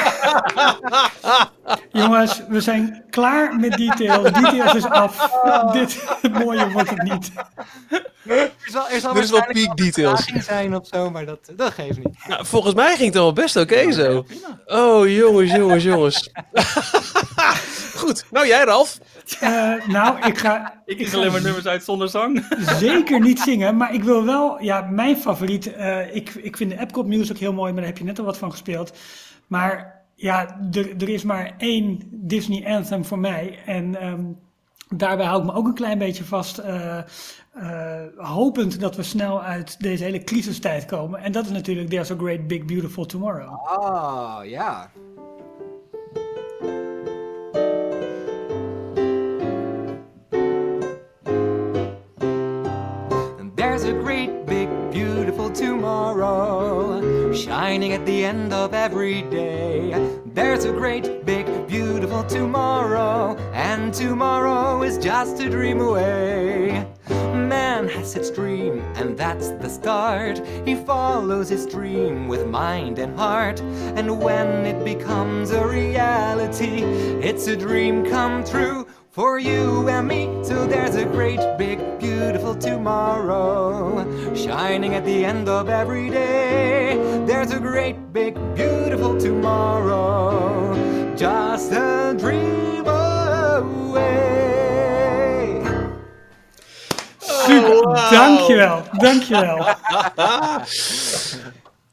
[2.01, 4.31] Jongens, we zijn klaar met details.
[4.31, 5.29] Details is af.
[5.71, 6.03] Dit
[6.43, 7.31] mooie wordt het niet.
[8.27, 10.25] Er zal, er zal Er is wel peak details.
[10.25, 12.27] zijn of zo, maar dat, dat geeft niet.
[12.27, 14.25] Nou, volgens mij ging het wel best oké zo.
[14.65, 16.29] Oh, jongens, jongens, jongens.
[17.95, 18.97] Goed, nou jij Ralf.
[19.39, 22.45] Eh, nou, ik ga, Ik kies alleen maar nummers uit zonder zang.
[22.79, 25.73] zeker niet zingen, maar ik wil wel, ja, mijn favoriet.
[25.73, 28.25] eh, ik, ik vind de Epcot Music heel mooi, maar daar heb je net al
[28.25, 28.97] wat van gespeeld.
[29.47, 33.59] Maar ja, er, er is maar één Disney Anthem voor mij.
[33.65, 34.23] En ehm,
[34.89, 36.57] daarbij hou ik me ook een klein beetje vast.
[36.57, 36.97] eh,
[37.53, 41.19] eh, hopend dat we snel uit deze hele crisistijd komen.
[41.19, 43.53] En dat is natuurlijk There's a Great Big Beautiful Tomorrow.
[43.79, 44.91] Oh, ja.
[55.53, 60.19] Tomorrow shining at the end of every day.
[60.25, 66.87] There's a great big beautiful tomorrow, and tomorrow is just a dream away.
[67.09, 70.41] Man has its dream, and that's the start.
[70.65, 76.83] He follows his dream with mind and heart, and when it becomes a reality,
[77.21, 80.29] it's a dream come true for you and me.
[80.43, 86.97] So there's a great, big, beautiful tomorrow shining at the end of every day.
[87.27, 90.73] There's a great, big, beautiful tomorrow,
[91.15, 94.01] just a dream away.
[97.19, 99.75] Super, dankjewel, dankjewel.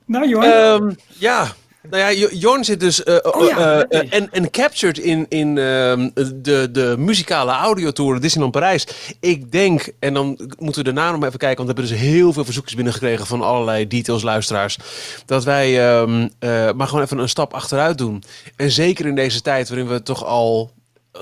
[0.06, 1.46] nou Jorn, Ehm, ja.
[1.90, 5.26] Nou ja, Jo- Jorn zit dus eh, Oh ja, eh, eh, en, en captured in,
[5.28, 8.86] in ehm, de, de muzikale audiotour Disneyland Parijs.
[9.20, 12.32] Ik denk, en dan moeten we daarna nog even kijken, want we hebben dus heel
[12.32, 14.78] veel verzoekjes binnengekregen van allerlei details luisteraars,
[15.26, 18.22] dat wij ehm, eh, maar gewoon even een stap achteruit doen.
[18.56, 20.70] En zeker in deze tijd waarin we toch al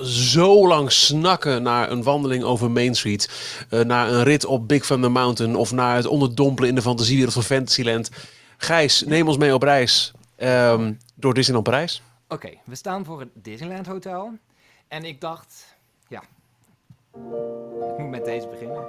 [0.03, 3.29] zo lang snakken naar een wandeling over Main Street.
[3.71, 5.57] naar een rit op Big Thunder Mountain.
[5.57, 8.11] Of naar het onderdompelen in de fantasiewereld van Fantasyland.
[8.59, 10.13] Gijs, neem ons mee op reis.
[10.37, 12.03] Ehm, door Disneyland Parijs.
[12.29, 14.33] Oké, we staan voor het Disneyland Hotel.
[14.89, 15.77] En ik dacht,
[16.09, 16.23] ja,
[17.93, 18.85] ik moet met deze beginnen.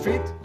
[0.00, 0.39] Street.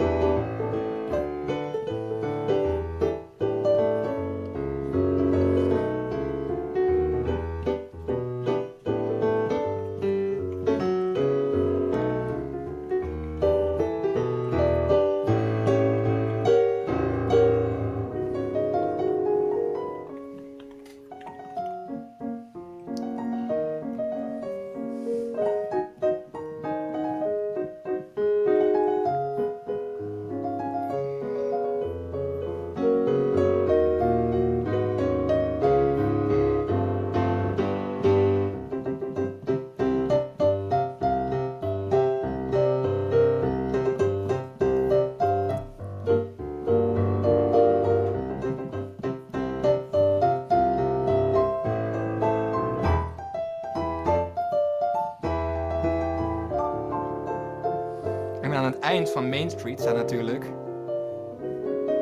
[59.12, 60.46] Van Main Street staat natuurlijk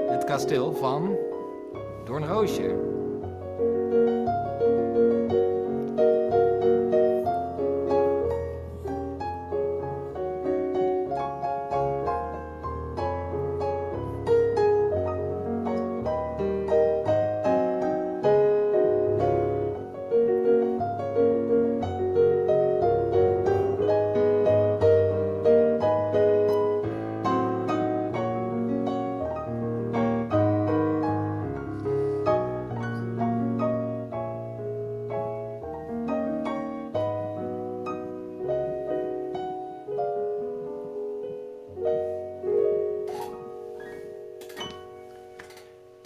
[0.08, 1.18] het kasteel van
[2.06, 2.73] Doornroosje.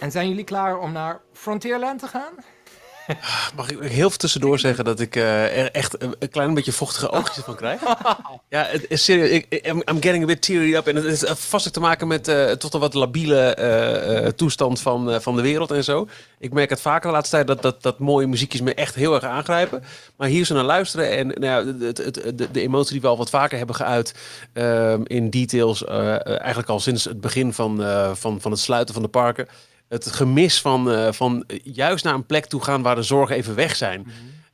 [0.08, 2.32] En zijn jullie klaar om naar Frontierland te gaan?
[3.56, 6.72] Mag ik heel veel tussendoor zeggen dat ik eh, er echt een, een klein beetje
[6.72, 7.80] vochtige oogjes van krijg?
[8.48, 9.30] ja, het is serieus.
[9.30, 10.86] Ik, I'm, I'm getting a bit teary up.
[10.86, 15.22] En het is eh, vast te maken met eh tot een wat labiele toestand van,
[15.22, 16.08] van de wereld en zo.
[16.38, 19.14] Ik merk het vaker de laatste tijd dat, dat, dat mooie muziekjes me echt heel
[19.14, 19.84] erg aangrijpen.
[20.16, 23.00] Maar hier zo naar luisteren en nou ja, het, het, het- de, de emotie die
[23.00, 24.14] we al wat vaker hebben geuit
[24.52, 25.84] ehm, in details.
[25.84, 27.82] eigenlijk al sinds het begin van,
[28.16, 29.48] van, van het sluiten van de parken.
[29.88, 33.54] Het gemis van, eh, van juist naar een plek toe gaan waar de zorgen even
[33.54, 34.06] weg zijn.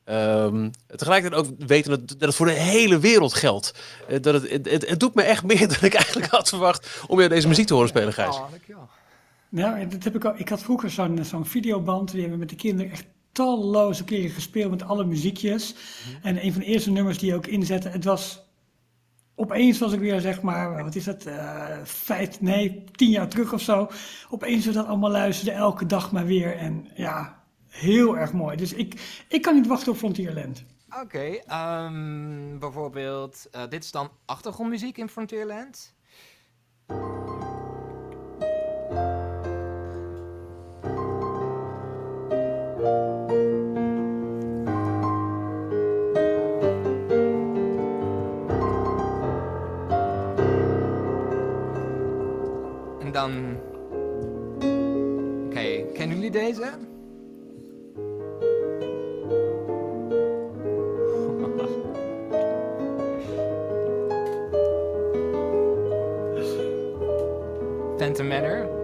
[0.03, 3.73] Ehm, tegelijkertijd ook weten dat, dat het voor de hele wereld geldt.
[4.07, 7.03] Eh, dat het, het, het, het doet me echt meer dan ik eigenlijk had verwacht
[7.07, 8.35] om jou deze muziek te horen spelen, Gijs.
[8.35, 8.89] Oh, dankjewel.
[9.49, 12.53] Nou, dat heb ik, al, ik had vroeger zo'n zo'n videoband, die hebben we met
[12.53, 15.75] de kinderen echt talloze keren gespeeld met alle muziekjes.
[16.21, 18.43] En een van de eerste nummers die je ook inzette, het was,
[19.35, 23.53] opeens was ik weer zeg maar, wat is dat, eh vijf, nee, tien jaar terug
[23.53, 23.87] of zo.
[24.29, 26.57] Opeens we dat allemaal luisterden, elke dag maar weer.
[26.57, 28.57] En ja, heel erg mooi.
[28.57, 30.63] Dus ik, ik kan niet wachten op Frontierland.
[31.01, 35.93] Oké, ehm, bijvoorbeeld, eh, dit is dan achtergrondmuziek in Frontierland.
[53.25, 53.57] Dan...
[55.45, 56.63] Oké, kennen jullie deze?
[67.97, 68.74] Phantom.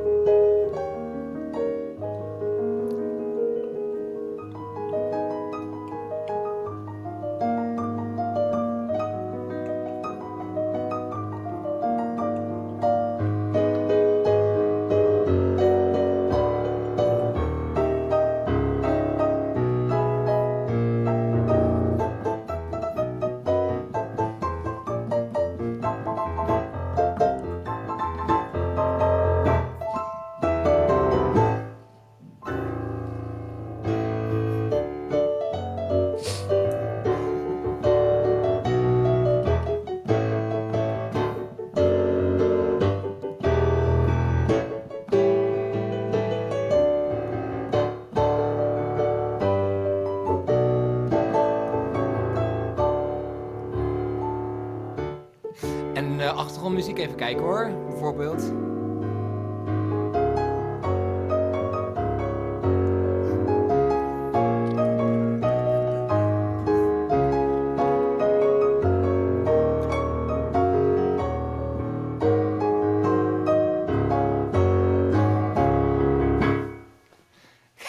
[56.61, 58.51] Achtergrondmuziek even kijken hoor, bijvoorbeeld.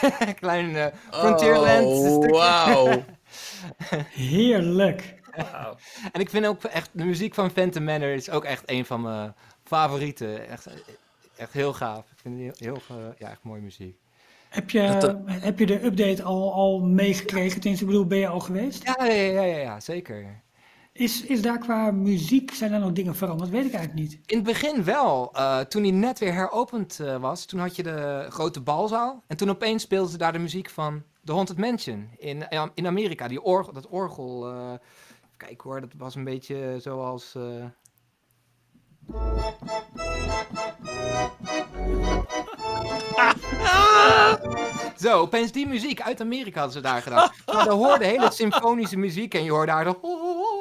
[0.40, 1.86] Klein eh, Frontierland.
[1.86, 3.04] Oh, wauw.
[4.30, 5.21] Heerlijk.
[6.12, 9.00] En ik vind ook echt, de muziek van Phantom Manor is ook echt een van
[9.00, 10.48] mijn favorieten.
[10.48, 10.66] Echt,
[11.36, 11.98] echt heel gaaf.
[12.10, 13.96] Ik vind het heel, heel eh, ja, echt mooie muziek.
[14.48, 17.60] Heb je, Dat, heb je de update al, al meegekregen?
[17.60, 18.84] Tenminste, ik bedoel, ben je al geweest?
[18.84, 20.40] Ja, ja, ja, ja, ja zeker.
[20.92, 23.50] Is, is daar qua muziek, zijn er nog dingen veranderd?
[23.50, 24.18] Weet ik eigenlijk niet.
[24.26, 25.30] In het begin wel.
[25.34, 29.22] Eh, toen hij net weer heropend eh, was, toen had je de grote balzaal.
[29.26, 33.28] En toen opeens speelden ze daar de muziek van The Haunted Mansion in, in Amerika.
[33.28, 34.48] Die orgel, dat orgel.
[34.52, 34.72] eh,
[35.46, 37.34] kijk hoor, dat was een beetje zoals.
[37.34, 37.64] eh,
[44.96, 47.30] Zo, opeens die muziek uit Amerika hadden ze daar gedaan.
[47.46, 49.98] Maar dan hoorde hele symfonische muziek en je hoorde haar dan,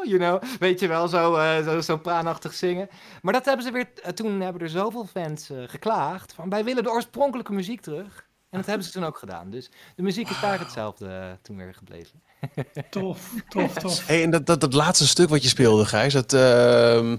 [0.04, 2.90] you know, weet je wel, zo, eh, zo, zo praanachtig zingen.
[3.22, 6.84] Maar dat hebben ze weer, eh, toen hebben er zoveel fans geklaagd van, wij willen
[6.84, 8.30] de oorspronkelijke muziek terug.
[8.52, 9.50] En dat hebben ze toen ook gedaan.
[9.50, 12.22] Dus de muziek is vaak hetzelfde eh, toen weer gebleven.
[12.90, 14.08] Tof, tof, tof.
[14.08, 16.34] Hey, en dat, dat, dat laatste stuk wat je speelde, Gijs, dat...
[16.34, 17.16] Uh...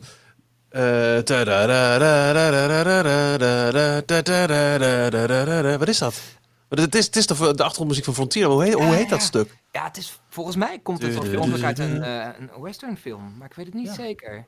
[5.79, 6.21] Wat is dat?
[6.69, 8.47] Het is, het is de, de achtergrondmuziek van Frontier.
[8.47, 9.57] Hoe heet, hoe heet dat stuk?
[9.71, 13.67] Ja, het is, volgens mij komt het uit een, uh, een westernfilm, maar ik weet
[13.67, 13.95] het niet ja.
[13.95, 14.47] zeker.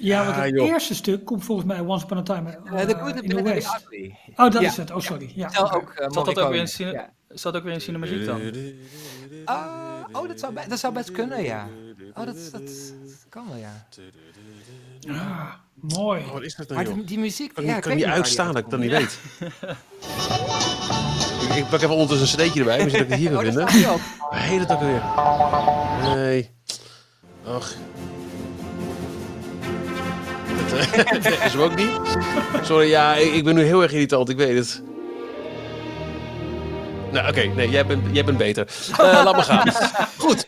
[0.00, 2.78] Ja, want Ah, het eerste stuk komt volgens mij Once Upon a Time uh, Uh,
[2.80, 3.86] the Good, the in the West.
[4.36, 4.68] Oh, dat Ja.
[4.68, 4.90] is het.
[4.90, 5.32] Oh, sorry.
[5.34, 5.50] Ja.
[5.72, 7.10] Ook uh, Zat dat ook weer in, cine- Ja.
[7.28, 8.40] zat ook weer in cinematiek dan?
[9.44, 9.64] Ah,
[10.12, 11.68] oh, dat zou, dat zou best kunnen, ja.
[12.14, 13.86] Oh, dat, dat, dat kan wel, ja.
[15.08, 16.20] Ah, mooi.
[16.24, 16.94] Oh, wat is dat Maar joh?
[16.94, 19.00] die, die muziek, kan ja, ik ik kan niet uitstaan dat ik dat uitkomt.
[19.00, 19.58] niet weet.
[21.50, 23.52] ik, ik pak even ondertussen een cd'tje erbij, misschien dat ik het hier Oh, wil
[23.52, 24.58] daar vinden.
[24.60, 25.02] het ook weer?
[26.14, 26.50] Nee.
[27.46, 27.74] Ach.
[30.68, 31.90] Dat is hem ook niet.
[32.62, 34.82] Sorry, ja, ik, ik ben nu heel erg irritant, ik weet het.
[37.12, 38.66] Nou, oké, nee, jij bent, jij bent beter.
[38.90, 39.72] Eh, laat maar gaan.
[40.16, 40.46] Goed.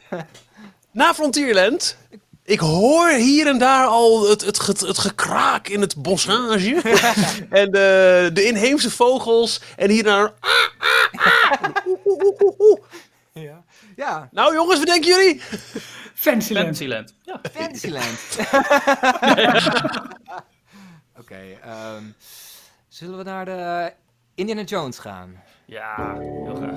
[0.93, 1.97] Na Frontierland.
[2.45, 6.81] Ik hoor hier en daar al het, het, het, het gekraak in het bossage.
[7.51, 9.61] en de, de inheemse vogels.
[9.77, 10.33] En hierna...
[13.33, 13.65] Ja.
[13.97, 15.41] ja, Nou jongens, wat denken jullie?
[16.21, 16.65] Fantasyland.
[16.65, 17.15] Fantasyland.
[17.23, 17.41] Ja.
[17.53, 18.19] Fantasyland.
[21.21, 22.05] Oké, ehm,
[22.89, 23.93] zullen we naar de
[24.35, 25.43] Indiana Jones gaan?
[25.67, 26.77] ja, heel graag.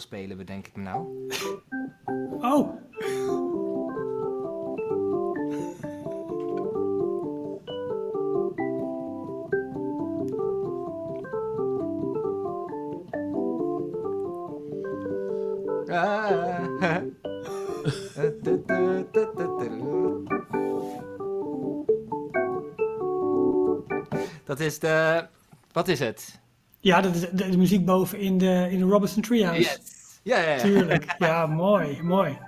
[0.00, 1.28] Orgel spelen, bedenk ik me nou.
[2.40, 2.78] Oh,
[15.92, 16.58] Ah.
[24.44, 25.26] Dat is de...
[25.72, 26.39] Wat is het?
[26.80, 29.60] Ja, dat is de, de muziek boven in de, in de Robinson Treehouse.
[29.60, 29.78] Yes.
[30.22, 30.58] Ja, ja, ja.
[30.58, 31.14] Tuurlijk.
[31.18, 32.38] Ja, mooi, mooi.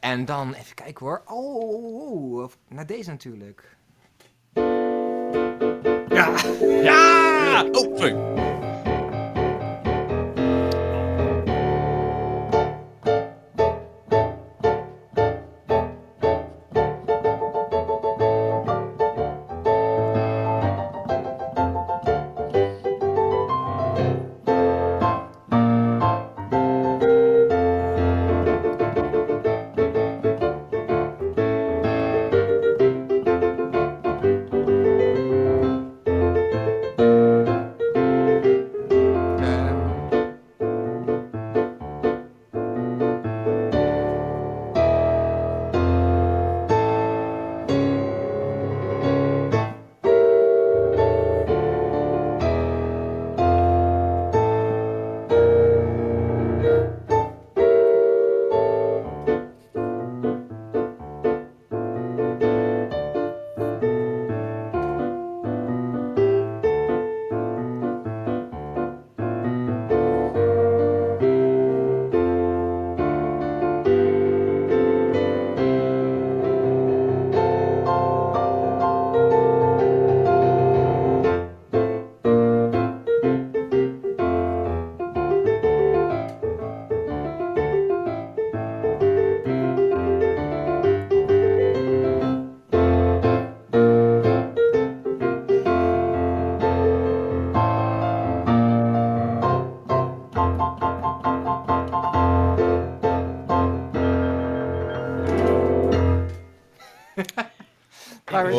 [0.00, 1.22] En dan, even kijken hoor.
[1.26, 3.76] Oh, oh, oh, naar deze natuurlijk.
[6.08, 6.34] Ja,
[6.82, 7.64] Ja!
[7.72, 8.47] Oh, sorry.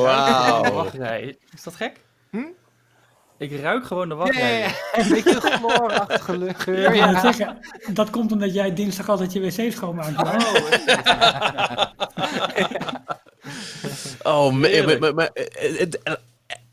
[0.02, 0.74] Wauw.
[0.74, 1.38] Wachtrij.
[1.54, 2.00] Is dat gek?
[2.30, 2.38] Hm?
[3.38, 4.60] Ik ruik gewoon de wachtrij.
[4.60, 4.68] ja.
[4.92, 6.96] Een beetje chloorachtige ik geur.
[6.96, 7.20] Ja.
[7.22, 7.58] zeggen,
[7.94, 10.18] dat komt omdat jij dinsdag altijd je wc schoonmaakt.
[14.24, 15.88] Oh, maar- maar- maar, eh, eh,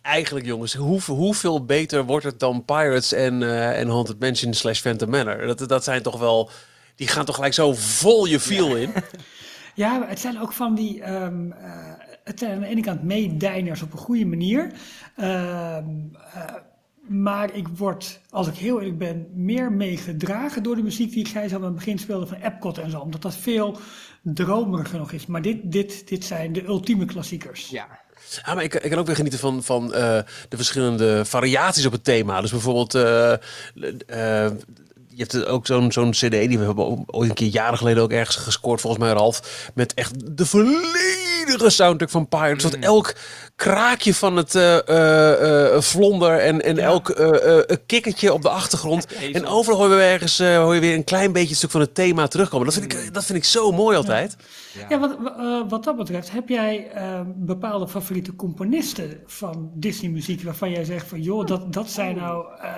[0.03, 4.81] eigenlijk, jongens, hoe, hoeveel beter wordt het dan Pirates en, eh, en Haunted Mansion slash
[4.81, 5.47] Phantom Manor?
[5.47, 6.51] Dat, dat zijn toch wel...
[6.95, 8.93] Die gaan toch gelijk zo vol je feel in.
[9.75, 11.03] Ja, het zijn ook van die.
[11.03, 11.93] ehm, eh,
[12.27, 14.73] het zijn aan de ene kant meedijners op een goede manier.
[15.17, 15.85] Ehm,
[16.35, 16.55] eh,
[17.09, 21.53] maar ik word, als ik heel eerlijk ben, meer meegedragen door de muziek die Gijs
[21.53, 23.01] al aan het begin speelde van Epcot en zo.
[23.01, 23.79] Omdat dat veel
[24.23, 25.27] dromeriger nog is.
[25.27, 27.69] Maar dit, dit, dit zijn de ultieme klassiekers.
[27.69, 28.05] Ja.
[28.45, 30.19] Ja, maar ik, ik kan ook weer genieten van, van eh,
[30.49, 32.41] de verschillende variaties op het thema.
[32.41, 34.53] Dus bijvoorbeeld, eh, eh,
[35.09, 38.13] je hebt ook zo'n zo'n cd, die we hebben ooit een keer jaren geleden ook
[38.13, 39.71] ergens gescoord, volgens mij Ralf.
[39.75, 40.47] Met echt de
[41.47, 42.63] volledige soundtrack van Pirates.
[42.63, 43.15] Dat elk
[43.57, 48.49] kraakje van het eh, eh, eh, vlonder en, en elk eh, eh, kikkertje op de
[48.49, 49.07] achtergrond.
[49.33, 51.71] En overal hoor je weer ergens eh, hoor je weer een klein beetje een stuk
[51.71, 52.67] van het thema terugkomen.
[52.67, 54.37] Dat vind ik, dat vind ik zo mooi altijd.
[54.89, 60.71] Ja, wat, eh, wat dat betreft, heb jij eh, bepaalde favoriete componisten van Disney-muziek waarvan
[60.71, 62.73] jij zegt van joh, dat, dat zijn nou eh,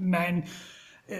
[0.00, 0.44] mijn.
[1.06, 1.18] Eh,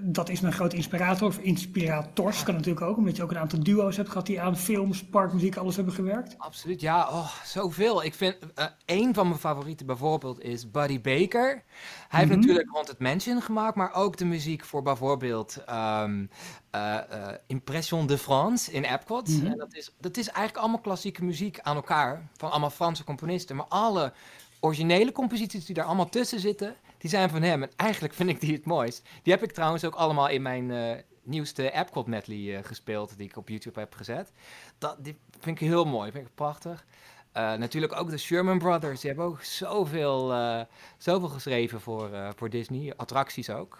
[0.00, 3.62] dat is mijn grote inspirator of inspirators, kan natuurlijk ook, omdat je ook een aantal
[3.62, 6.34] duo's hebt gehad die aan films, parkmuziek, alles hebben gewerkt.
[6.38, 8.04] Absoluut, ja, oh, zoveel.
[8.04, 11.64] Ik vind eh een van mijn favorieten bijvoorbeeld is Buddy Baker.
[12.08, 16.26] Hij heeft natuurlijk Haunted Mansion gemaakt, maar ook de muziek voor bijvoorbeeld ehm,
[16.70, 19.28] eh, eh, Impression de France in Epcot.
[19.44, 23.56] En dat is, dat is eigenlijk allemaal klassieke muziek aan elkaar, van allemaal Franse componisten.
[23.56, 24.12] Maar alle
[24.60, 26.74] originele composities die daar allemaal tussen zitten,
[27.06, 27.62] die zijn van hem.
[27.62, 29.02] En eigenlijk vind ik die het mooist.
[29.22, 33.28] Die heb ik trouwens ook allemaal in mijn eh, nieuwste Epcot medley eh, gespeeld, die
[33.28, 34.32] ik op YouTube heb gezet.
[34.78, 36.84] Dat, die vind ik heel mooi, vind ik prachtig.
[37.32, 40.34] Eh, natuurlijk ook de Sherman Brothers, die hebben ook zoveel,
[40.98, 43.78] zoveel geschreven voor, voor Disney, attracties ook.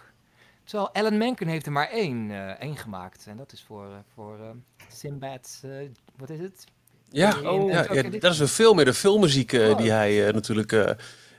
[0.63, 3.25] Terwijl Alan Menken heeft er maar één, één gemaakt.
[3.27, 4.37] En dat is voor, voor
[4.91, 5.61] Sinbad's,
[6.17, 6.65] wat is het?
[7.09, 7.83] Ja, In- oh, in ja,
[8.19, 9.77] dat is weer veel meer de filmmuziek eh, Oh.
[9.77, 10.95] die hij natuurlijk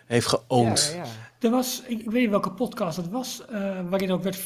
[0.08, 0.92] heeft geoond.
[0.96, 1.08] Ja, ja.
[1.40, 4.36] Er was, ik weet niet welke podcast het was, eh, waarin ook werd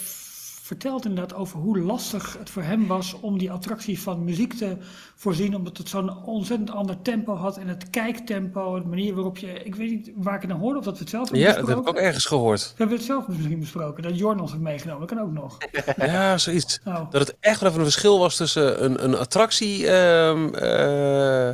[0.62, 4.76] verteld inderdaad over hoe lastig het voor hem was om die attractie van muziek te
[5.16, 9.52] voorzien, omdat het zo'n ontzettend ander tempo had en het kijktempo, de manier waarop je,
[9.52, 11.46] ik weet niet waar ik het nou hoorde, of dat we het zelf hebben Ja,
[11.46, 11.92] dat heb besproken.
[11.92, 12.62] ik ook ergens gehoord.
[12.62, 15.58] We hebben het zelf misschien besproken, dat Jorn ons heeft meegenomen, dat kan ook nog.
[15.96, 16.80] Ja, zoiets.
[16.84, 21.50] Nou, Dat het echt wel even een verschil was tussen een, een attractie eh,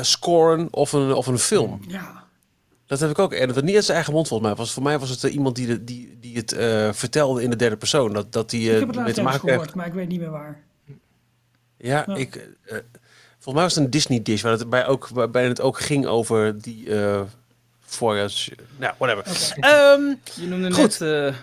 [0.00, 1.80] scoren of een, of een film.
[1.88, 2.26] ja.
[2.88, 3.32] Dat heb ik ook.
[3.32, 4.72] En dat het niet uit zijn eigen mond volgens mij was.
[4.72, 7.56] Voor mij was het eh, iemand die, de, die, die het eh, vertelde in de
[7.56, 8.12] derde persoon.
[8.12, 9.52] Dat, dat die Ik eh heb het mee laatst te maken heeft.
[9.54, 10.60] gehoord, maar ik weet niet meer waar.
[11.76, 12.14] Ja, Ja.
[12.14, 12.36] ik.
[12.36, 12.76] eh,
[13.32, 16.06] volgens mij was het een Disney dish waar het bij ook waarbij het ook ging
[16.06, 17.20] over die eh
[17.80, 18.50] voorjaars.
[18.76, 19.54] Nou, whatever.
[19.60, 20.02] Ehm,
[20.34, 20.82] Je noemde Goed.
[20.82, 20.98] net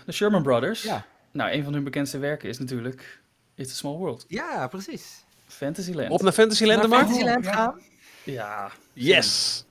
[0.06, 0.84] de Sherman Brothers.
[0.84, 1.06] Ja.
[1.32, 3.20] Nou, een van hun bekendste werken is natuurlijk
[3.56, 4.26] It's a Small World.
[4.28, 5.24] ja, precies.
[5.48, 6.10] Fantasyland.
[6.12, 7.00] op naar Fantasyland Naar maar.
[7.00, 7.80] Fantasyland gaan.
[8.24, 8.72] Ja.
[8.94, 9.65] Yes.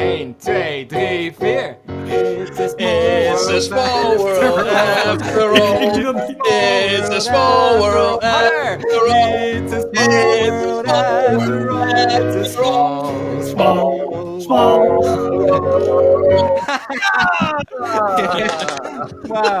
[0.00, 1.76] 1, 2, 3, 4.
[2.08, 5.92] It's a small world after all.
[5.92, 6.36] doe dat niet.
[6.40, 9.28] It's a small world after all.
[9.60, 11.84] It's a small world after all.
[11.86, 15.02] It's a small, small, Small.
[19.28, 19.59] Wauw.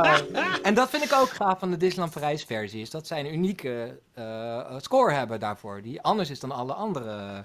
[0.70, 2.80] En dat vind ik ook gaaf van de Disneyland Parijs versie.
[2.80, 5.82] Is dat zij een unieke eh, score hebben daarvoor.
[5.82, 7.44] Die anders is dan alle andere.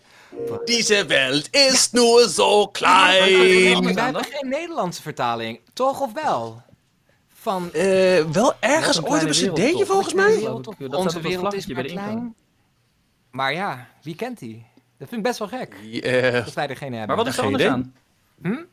[1.07, 3.83] Welt ist nur so Maar klein.
[3.83, 5.59] we hebben geen Nederlandse vertaling.
[5.73, 6.61] Toch of wel?
[7.33, 10.35] Van Eh, wel ergens ooit een wereld, cd'tje volgens mij.
[10.35, 12.11] wereld, dat onze wereld is maar bij de ingang.
[12.11, 12.35] klein.
[13.31, 14.65] Maar ja, wie kent die?
[14.97, 15.73] Dat vind ik best wel gek.
[16.01, 17.07] Eh, Dat wij er geen hebben.
[17.15, 17.95] Maar wat is er anders aan?
[18.41, 18.63] Hm?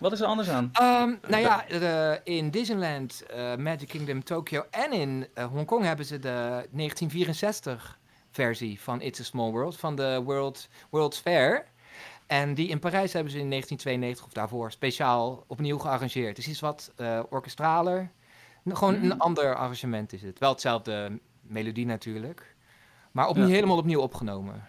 [0.00, 0.70] Wat is er anders aan?
[0.72, 6.04] Ehm, nou ja, de- in Disneyland, eh, Magic Kingdom Tokyo en in eh, Hongkong hebben
[6.06, 7.98] ze de 1964
[8.30, 11.64] versie van It's a Small World, van de World, World's Fair.
[12.26, 16.28] En die in Parijs hebben ze in 1992 of daarvoor speciaal opnieuw gearrangeerd.
[16.28, 18.10] Het is iets wat eh, orkestraler,
[18.68, 20.38] gewoon een ander arrangement is het.
[20.38, 22.54] Wel hetzelfde melodie natuurlijk,
[23.12, 23.52] maar opnieuw, Ja.
[23.54, 24.68] helemaal opnieuw opgenomen.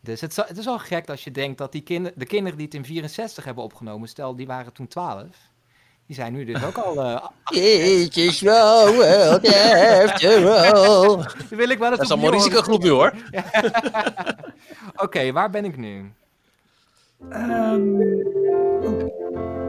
[0.00, 2.56] Dus het is, het is wel gek als je denkt dat die kinder, de kinderen
[2.58, 5.26] die het in 64 hebben opgenomen, stel die waren toen 12,
[6.06, 7.02] Die zijn nu dus ook al...
[7.04, 7.24] eh,
[8.04, 11.24] It is your world after all.
[11.48, 13.12] die wil ik wel eens Dat is allemaal risicogroep nu hoor.
[15.04, 16.12] Oké, waar ben ik nu?
[17.30, 18.00] Ehm,
[18.82, 19.67] Ja.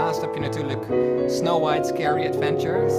[0.00, 0.84] En daarnaast heb je natuurlijk
[1.30, 2.92] Snow White's Scary Adventures.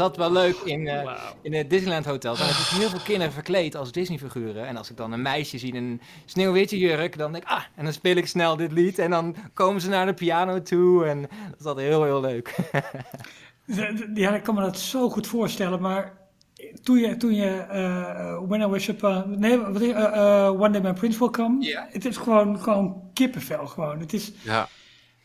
[0.00, 2.36] Altijd wel leuk in, eh, in het Disneyland Hotel.
[2.36, 4.66] Dan heb ik heel veel kinderen verkleed als Disney-figuren.
[4.66, 7.62] En als ik dan een meisje zie in een sneeuwwitje jurk, dan denk ik, ah,
[7.74, 8.98] en dan speel ik snel dit lied.
[8.98, 11.06] En dan komen ze naar de piano toe.
[11.06, 12.54] En dat is altijd heel, heel leuk.
[14.14, 16.16] ja, ik kan me dat zo goed voorstellen, maar
[16.82, 20.04] toen je, toen je eh, When I Wish Upon, nee, wat is, eh,
[20.46, 21.86] eh, One Day My Prince Will Come, Ja.
[21.90, 24.00] het is gewoon, gewoon kippenvel gewoon.
[24.00, 24.68] Het is Ja.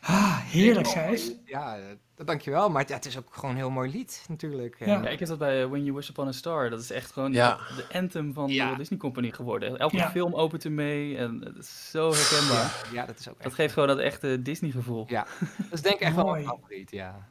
[0.00, 1.32] ah, heerlijk, Gijs.
[1.44, 1.76] Ja,
[2.16, 2.70] dat dankjewel.
[2.70, 4.76] Maar ja, het is ook gewoon een heel mooi lied, natuurlijk.
[4.78, 4.86] Ja.
[4.86, 6.70] Ja, ik heb dat bij eh, When You Wish Upon a Star.
[6.70, 7.58] Dat is echt gewoon Ja.
[7.76, 8.58] de anthem van Ja.
[8.60, 9.78] de Walt Disney Company geworden.
[9.78, 10.10] Elke Ja.
[10.10, 12.88] film opent ermee en het is zo herkenbaar.
[12.92, 13.54] ja, dat is ook Dat echt.
[13.54, 15.04] geeft gewoon dat echte Disney gevoel.
[15.08, 15.26] Ja,
[15.58, 16.56] dat is denk ik echt wel mijn Mooi.
[16.56, 17.28] favoriet, ja.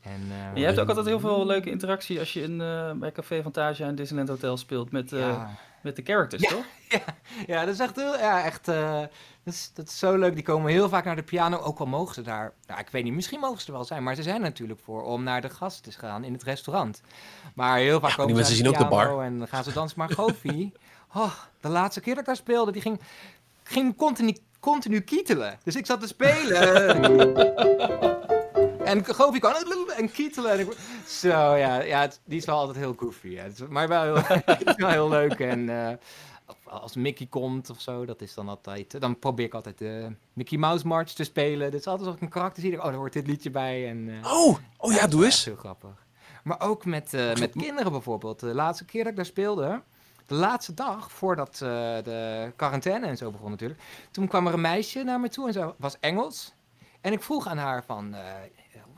[0.00, 2.92] En, eh, En je hebt ook altijd heel veel leuke interactie als je in, eh,
[2.92, 5.50] bij Café Fantasia en Disneyland Hotel speelt met, eh, ja.
[5.82, 6.48] Met de characters, Ja.
[6.48, 6.64] toch?
[7.46, 9.00] Ja, dat is echt heel, ja, echt, eh,
[9.44, 10.34] dat, is, dat is zo leuk.
[10.34, 13.04] Die komen heel vaak naar de piano, ook al mogen ze daar, nou, ik weet
[13.04, 15.40] niet, misschien mogen ze er wel zijn, maar ze zijn er natuurlijk voor om naar
[15.40, 17.00] de gasten te gaan in het restaurant.
[17.54, 19.98] Maar heel vaak Ja, komen ze zien ook de piano En dan gaan ze dansen,
[19.98, 20.72] maar Goofy,
[21.14, 23.00] oh, de laatste keer dat ik daar speelde, die ging,
[23.62, 25.58] ging continu, continu kietelen.
[25.64, 27.00] Dus ik zat te spelen.
[28.90, 29.54] En Goofy kan
[29.96, 30.50] en kietelen.
[30.52, 30.76] En ik,
[31.06, 33.28] zo, ja, ja het- die is wel altijd heel goofy.
[33.28, 35.40] Is, maar wel heel, het is wel heel leuk.
[35.40, 35.96] En eh,
[36.64, 39.00] als Mickey komt of zo, dat is dan altijd...
[39.00, 41.70] Dan probeer ik altijd de Mickey Mouse March te spelen.
[41.70, 43.50] Dat is altijd als ik een karakter zie, denk ik, oh, daar hoort dit liedje
[43.50, 43.88] bij.
[43.88, 45.44] En, eh, Oh, oh ja, doe is eens.
[45.44, 46.06] heel grappig.
[46.44, 48.40] Maar ook met, eh, met kinderen bijvoorbeeld.
[48.40, 49.82] De laatste keer dat ik daar speelde,
[50.26, 51.58] de laatste dag voordat eh,
[52.04, 53.80] de quarantaine en zo begon natuurlijk.
[54.10, 56.52] Toen kwam er een meisje naar me toe en ze was Engels.
[57.00, 58.20] En ik vroeg aan haar van, eh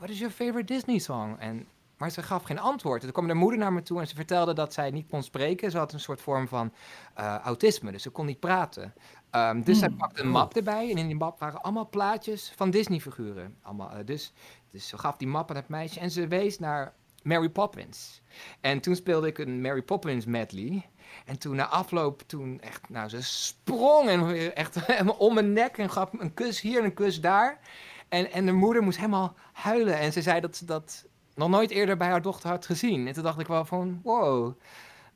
[0.03, 1.35] what is your favorite Disney song?
[1.39, 3.01] En, maar ze gaf geen antwoord.
[3.01, 5.71] Toen kwam de moeder naar me toe en ze vertelde dat zij niet kon spreken.
[5.71, 6.73] Ze had een soort vorm van
[7.13, 8.93] eh, autisme, dus ze kon niet praten.
[9.29, 12.69] Ehm, dus zij pakte een map erbij en in die map waren allemaal plaatjes van
[12.71, 13.55] Disney-figuren.
[13.61, 14.33] Allemaal, eh, dus,
[14.71, 18.21] dus ze gaf die map aan het meisje en ze wees naar Mary Poppins.
[18.61, 20.89] En toen speelde ik een Mary Poppins medley.
[21.25, 24.77] En toen na afloop, toen echt, nou, ze sprong en weer echt
[25.17, 27.59] om mijn nek en gaf me een kus hier en een kus daar.
[28.13, 29.99] En, en de moeder moest helemaal huilen.
[29.99, 31.05] En ze zei dat ze dat
[31.35, 33.07] nog nooit eerder bij haar dochter had gezien.
[33.07, 34.53] En toen dacht ik wel van, wow,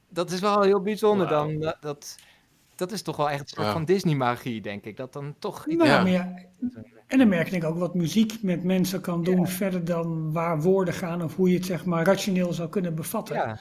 [0.09, 1.59] dat is wel heel bijzonder dan.
[1.59, 2.15] Dat, dat,
[2.75, 3.71] dat is toch wel echt een soort Ja.
[3.73, 4.97] van Disney-magie, denk ik.
[4.97, 5.83] Dat dan toch iets...
[5.83, 6.33] Nou, Ja.
[7.07, 10.93] en dan merk ik ook wat muziek met mensen kan doen, verder dan waar woorden
[10.93, 13.35] gaan of hoe je het zeg maar rationeel zou kunnen bevatten.
[13.35, 13.59] Ja,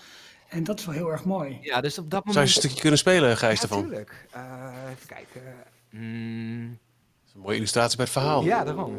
[0.49, 1.59] En dat is wel heel erg mooi.
[1.61, 2.35] ja, dus op dat moment...
[2.35, 3.81] Zou je een stukje kunnen spelen, Gijs, ervan?
[3.83, 4.27] Natuurlijk.
[4.31, 4.43] Eh,
[4.91, 5.43] even kijken.
[5.91, 8.43] Mm, Dat is een mooie illustratie bij het verhaal.
[8.45, 8.95] ja, daarom.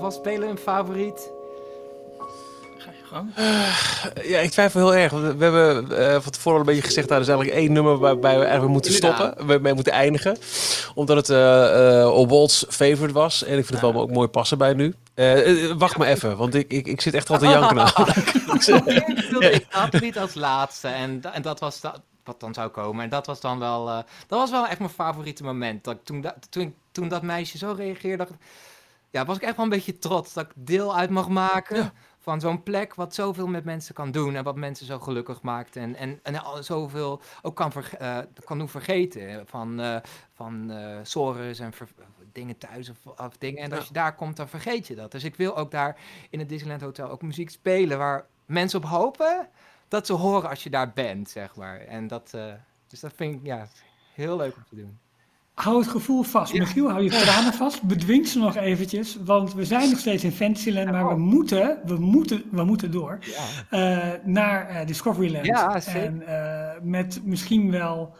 [0.00, 1.30] Alvast spelen, een favoriet?
[2.78, 3.32] Ga je gang.
[4.26, 5.12] Ja, ik twijfel heel erg.
[5.12, 7.72] want We hebben eh, van tevoren al een beetje gezegd, nou, er is eigenlijk één
[7.72, 9.46] nummer waarbij we eigenlijk moeten stoppen.
[9.46, 10.36] We mee moeten eindigen.
[10.94, 13.44] Omdat het eh eh Walt's favorite was.
[13.44, 14.94] En ik vind het wel ook mooi passen bij nu.
[15.14, 17.88] Eh, eh, wacht maar even, want ik, ik, ik zit echt al te janken nou.
[17.88, 20.88] Ik dat niet als laatste.
[20.88, 21.80] En, en dat was
[22.24, 23.04] wat dan zou komen.
[23.04, 23.96] En dat was dan wel, eh,
[24.26, 25.84] dat was wel echt mijn favoriete moment.
[25.84, 26.36] Dat ik toen, da-
[26.92, 28.36] toen, dat meisje zo reageerde, dacht ik,
[29.10, 31.92] ja, was ik echt wel een beetje trots dat ik deel uit mag maken.
[32.18, 34.34] Van zo'n plek wat zoveel met mensen kan doen.
[34.34, 35.76] En wat mensen zo gelukkig maakt.
[35.76, 39.46] En, en, en zoveel ook kan, eh, kan doen vergeten.
[39.46, 39.96] Van, eh
[40.32, 41.88] van sores en ver-
[42.32, 43.62] dingen thuis of, of dingen.
[43.62, 45.12] En als je daar komt, dan vergeet je dat.
[45.12, 45.96] Dus ik wil ook daar
[46.30, 49.48] in het Disneyland Hotel ook muziek spelen waar mensen op hopen
[49.88, 51.80] dat ze horen als je daar bent, zeg maar.
[51.80, 52.30] En dat,
[52.86, 53.66] dus dat vind ik ja,
[54.14, 54.98] heel leuk om te doen.
[55.54, 56.52] Hou het gevoel vast.
[56.52, 57.82] Michiel, hou je tranen vast.
[57.82, 59.16] Bedwing ze nog eventjes.
[59.24, 60.90] Want we zijn nog steeds in Fantasyland.
[60.90, 63.18] Maar we moeten, we moeten, we moeten door.
[63.20, 64.04] Ja.
[64.10, 65.46] eh, naar eh, Discoveryland.
[65.46, 66.02] Ja, zeker.
[66.02, 68.16] En eh, met misschien wel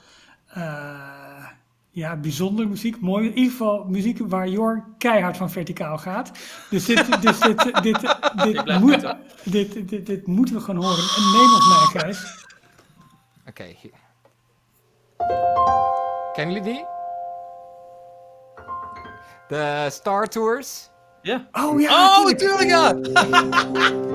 [0.46, 1.46] eh,
[1.90, 3.00] ja, bijzondere muziek.
[3.00, 3.26] Mooi.
[3.26, 6.30] In ieder geval muziek waar Jor keihard van verticaal gaat.
[6.70, 9.14] Dus dit, dus dit, dit, dit, dit, moet,
[9.44, 11.04] dit, dit, dit moeten we gewoon horen.
[11.16, 12.46] En neem ons mee, Gijs.
[13.48, 13.64] Oké.
[13.64, 13.98] hier.
[16.32, 16.99] Kennen jullie die?
[19.50, 20.90] De Star Tours.
[21.22, 21.46] Ja.
[21.52, 22.70] Oh ja, Oh, natuurlijk.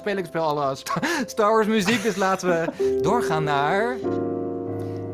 [0.00, 0.18] spelen.
[0.18, 2.68] Ik speel alle Sta- Star Wars muziek, dus laten we
[3.02, 3.96] doorgaan naar...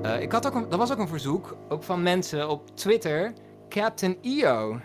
[0.02, 3.32] Eh, ik had ook een, dat was ook een verzoek, ook van mensen op Twitter.
[3.68, 4.80] Captain EO.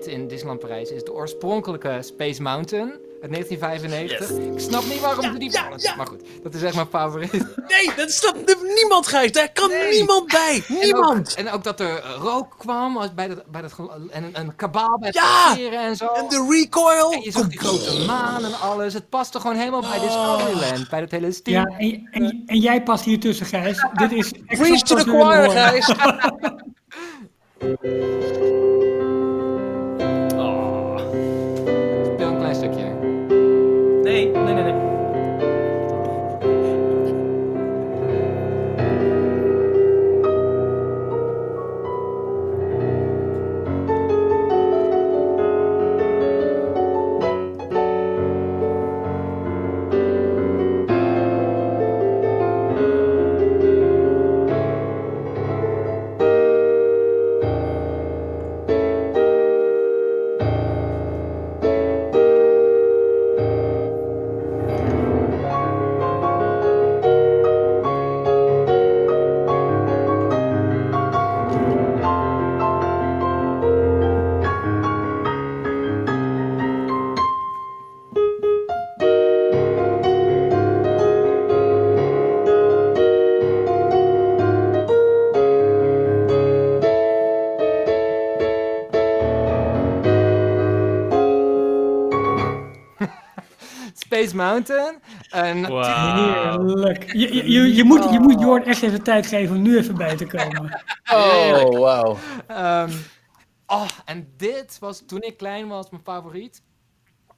[0.00, 2.90] In Disneyland Parijs is de oorspronkelijke Space Mountain
[3.22, 4.30] uit 1995.
[4.54, 5.94] Ik snap niet waarom ze die ja, ballen- ja.
[5.94, 7.32] Maar goed, dat is echt mijn favoriet.
[7.32, 9.32] Nee, dat snapt niemand, Gijs.
[9.32, 10.62] Daar kan niemand bij.
[10.68, 11.30] En Niemand.
[11.30, 13.72] ook, en ook dat er rook kwam als bij dat, bij dat
[14.10, 16.06] en een, een kabaal bij het en zo.
[16.06, 17.12] En de recoil.
[17.12, 18.94] En je zag die grote maan en alles.
[18.94, 21.52] Het paste gewoon helemaal bij Discoveryland, bij dat hele stil.
[21.52, 23.86] Ja, en, en, en jij past hier tussen, Gijs.
[23.94, 25.50] Dit is Preach to the choir.
[25.50, 25.94] Gijs.
[34.22, 34.81] Nee, nee, nee, nee.
[94.32, 95.00] Space Mountain.
[95.30, 97.12] En Heerlijk.
[97.12, 99.96] Je, je, je, je moet, je moet Jorn echt even tijd geven om nu even
[99.96, 100.80] bij te komen.
[101.12, 102.16] Oh, wauw.
[102.46, 102.90] Ehm,
[103.66, 106.62] oh, en dit was toen ik klein was mijn favoriet.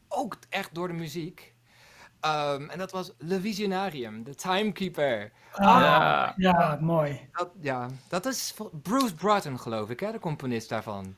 [0.08, 1.54] Ook echt door de muziek.
[2.20, 5.32] Ehm, en dat was Le Visionarium, The Timekeeper.
[5.52, 6.32] Ah, Ja.
[6.36, 7.28] ja, mooi.
[7.32, 11.14] Dat, ja, dat is Bruce Broughton, geloof ik, hè, de componist daarvan.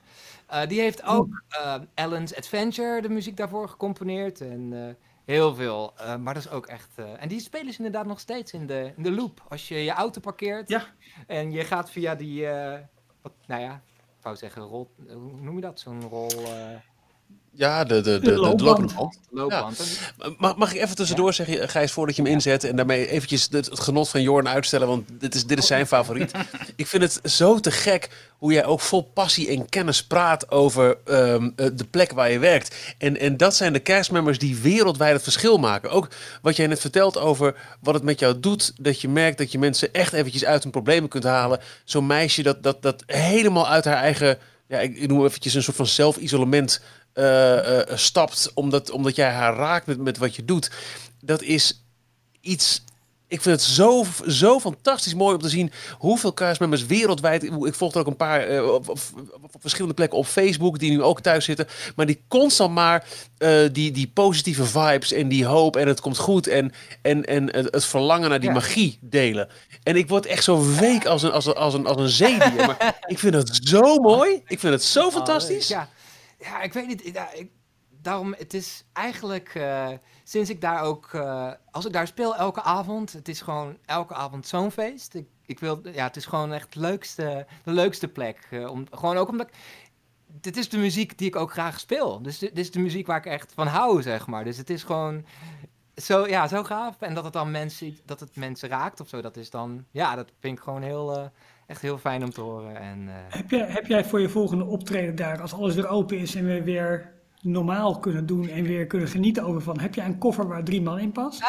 [0.47, 4.41] Eh, die heeft ook eh, Alan's Adventure, de muziek daarvoor, gecomponeerd.
[4.41, 4.95] En eh,
[5.27, 5.93] heel veel.
[5.97, 6.91] Eh, maar dat is ook echt...
[6.97, 9.45] eh, en die spelen ze inderdaad nog steeds in de, in de loop.
[9.49, 10.87] Als je je auto parkeert Ja.
[11.27, 12.47] en je gaat via die...
[12.47, 12.81] eh,
[13.23, 15.81] wat, nou ja, ik wou zeggen, rol, hoe noem je dat?
[15.81, 16.31] Zo'n rol...
[17.57, 18.61] Ja, de, de, de, de, de loopband.
[18.61, 19.19] lopende band.
[19.31, 19.99] loopband.
[20.39, 22.65] Mag, mag ik even tussendoor zeggen, Gijs, voordat je hem inzet...
[22.65, 24.89] en daarmee eventjes het, het genot van Jorn uitstellen...
[24.89, 26.31] want dit is, dit is zijn favoriet.
[26.77, 30.51] ik vind het zo te gek hoe jij ook vol passie en kennis praat...
[30.51, 32.95] over ehm, eh, de plek waar je werkt.
[32.99, 35.91] En, en dat zijn de castmembers die wereldwijd het verschil maken.
[35.91, 36.09] Ook
[36.43, 38.73] wat jij net vertelt over wat het met jou doet...
[38.81, 41.61] dat je merkt dat je mensen echt eventjes uit hun problemen kunt halen.
[41.85, 44.39] Zo'n meisje dat, dat, dat helemaal uit haar eigen...
[44.69, 46.81] Ja, ik, ik noem eventjes een soort van zelfisolement
[47.95, 50.71] stapt, omdat, omdat jij haar raakt met, met wat je doet.
[51.21, 51.83] Dat is
[52.41, 52.85] iets.
[53.29, 57.43] Ik vind het zo, zo fantastisch mooi om te zien hoeveel castmembers wereldwijd.
[57.43, 58.99] Ik volg er ook een paar eh, op, op-
[59.43, 61.67] op verschillende plekken op Facebook die nu ook thuis zitten.
[61.97, 63.05] Maar die constant maar
[63.39, 67.55] eh, die, die positieve vibes en die hoop en het komt goed en, en, en
[67.57, 68.55] het, het verlangen naar die Ja.
[68.55, 69.49] magie delen.
[69.83, 72.67] En ik word echt zo week als een, als een, als een, als een zeedier.
[72.67, 74.43] Maar ik vind het zo mooi.
[74.47, 75.69] Ik vind het zo fantastisch.
[75.69, 75.89] Ja,
[76.39, 77.11] ja ik weet niet.
[77.13, 77.51] Ja, ik,
[78.07, 79.89] daarom, het is eigenlijk eh,
[80.25, 84.15] sinds ik daar ook, eh, als ik daar speel elke avond, het is gewoon elke
[84.15, 85.15] avond zo'n feest.
[85.15, 88.49] Ik, ik wil, ja, het is gewoon echt leukste, de leukste plek.
[88.51, 89.49] eh, om, gewoon ook omdat
[90.41, 92.23] dit is de muziek die ik ook graag speel.
[92.23, 94.45] Dus dit, is de muziek waar ik echt van hou, zeg maar.
[94.45, 95.27] Dus het is gewoon
[95.97, 97.01] zo, ja, zo gaaf.
[97.01, 100.15] En dat het dan mensen, dat het mensen raakt of zo, dat is dan, ja,
[100.15, 101.31] dat vind ik gewoon heel,
[101.67, 102.77] echt heel fijn om te horen.
[102.77, 106.19] En, eh, Heb jij, heb jij voor je volgende optreden daar, als alles weer open
[106.19, 110.05] is en we weer normaal kunnen doen en weer kunnen genieten over van, heb jij
[110.05, 111.41] een koffer waar drie man in past?
[111.43, 111.49] ik,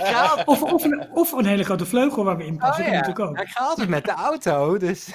[0.00, 2.96] ga Of, of, een, of een hele grote vleugel waar we in passen, oh, ja.
[2.96, 3.36] natuurlijk ook.
[3.36, 5.08] Ja, ik ga altijd met de auto, dus...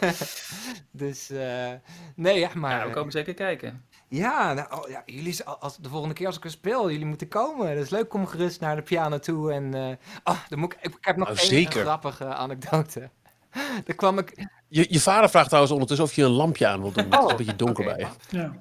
[1.02, 1.70] dus, eh,
[2.16, 2.78] nee, ja, maar...
[2.78, 3.84] Ja, we komen zeker kijken.
[4.12, 7.28] Ja, nou, oh, ja jullie, als, de volgende keer als ik er speel, jullie moeten
[7.28, 7.74] komen.
[7.74, 9.52] Dat is leuk, kom gerust naar de piano toe.
[9.52, 11.80] En, eh, oh, dan moet ik, ik, ik heb nog Nou, één zeker.
[11.80, 13.10] grappige anekdote.
[13.86, 14.48] Daar kwam ik...
[14.68, 17.04] Je, je vader vraagt trouwens ondertussen of je een lampje aan wilt doen.
[17.10, 18.36] Het is een beetje donker oké, bij je.
[18.36, 18.52] Ja.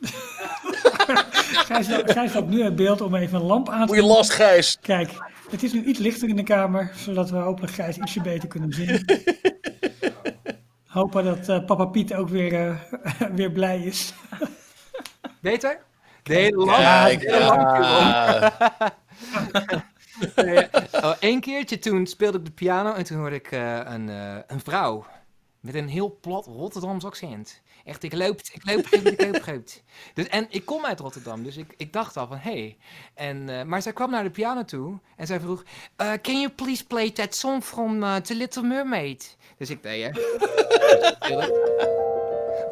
[1.68, 4.78] Gijs, Gijs loopt nu uit beeld om even een lamp aan te Goeie last, Gijs.
[4.80, 5.10] Kijk,
[5.50, 8.72] het is nu iets lichter in de kamer, zodat we hopelijk Gijs ietsje beter kunnen
[8.72, 9.04] zien.
[10.92, 12.76] Hopen dat eh, papa Piet ook weer, eh,
[13.38, 14.14] weer blij is.
[15.40, 15.80] Beter?
[16.22, 16.78] De hele lamp.
[16.78, 17.22] Ja, de ik.
[20.36, 24.08] Nee, oh, Eén keertje toen speelde ik de piano en toen hoorde ik eh, een,
[24.08, 25.06] eh, een vrouw
[25.60, 27.62] met een heel plat Rotterdams accent.
[27.84, 29.64] Echt, ik loop, ik loop, ik loop, ik loop, ik loop.
[30.14, 32.50] Dus, en ik kom uit Rotterdam, dus ik, ik dacht al van, hé.
[32.50, 32.76] Hey.
[33.14, 35.64] En, eh, maar zij kwam naar de piano toe en zij vroeg,
[35.96, 39.36] eh, can you please play that song from The Little Mermaid?
[39.62, 40.10] Dus ik hè.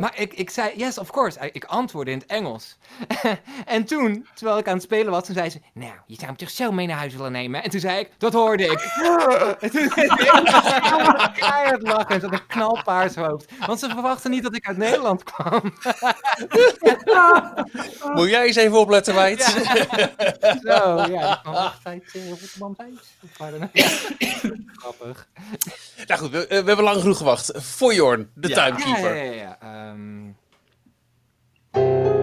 [0.01, 1.51] Maar ik, ik zei, yes, of course.
[1.53, 2.77] Ik antwoordde in het Engels.
[3.65, 5.61] en toen, terwijl ik aan het spelen was, toen zei ze...
[5.75, 7.63] Nou, je zou hem toch zo mee naar huis willen nemen?
[7.63, 8.81] En toen zei ik, dat hoorde ik.
[9.61, 13.53] en toen zei ik keihard lachen en ze had een knalpaars hoofd.
[13.67, 15.63] Want ze verwachten niet dat ik uit Nederland kwam.
[18.15, 19.43] Moet jij eens even opletten, Wijd?
[20.63, 21.33] Zo, ja.
[21.33, 21.71] Ik kwam uh,
[22.29, 22.77] Rotterdam.
[24.73, 25.29] Grappig.
[26.07, 27.51] Nou goed, we, eh, we hebben lang genoeg gewacht.
[27.55, 28.67] Voor Jorn, de Ja.
[28.67, 29.17] Ja, timekeeper.
[29.17, 29.33] ja, ja.
[29.33, 29.59] ja.
[29.61, 29.90] Ehm,
[31.75, 32.20] Wauw,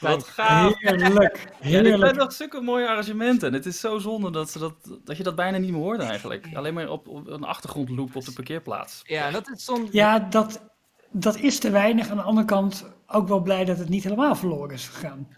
[0.00, 0.74] wat gaaf.
[0.78, 1.38] Heerlijk.
[1.60, 2.16] Ja, dit zijn Heerlijk.
[2.16, 3.48] nog zulke mooie arrangementen.
[3.48, 4.74] En het is zo zonde dat, ze dat,
[5.04, 6.46] dat je dat bijna niet meer hoort eigenlijk.
[6.54, 9.00] Alleen maar op, op een achtergrondloop op de parkeerplaats.
[9.04, 9.88] Ja, dat is soms...
[9.92, 10.62] Ja, dat,
[11.10, 12.08] dat is te weinig.
[12.08, 15.28] Aan de andere kant ook wel blij dat het niet helemaal verloren is gegaan.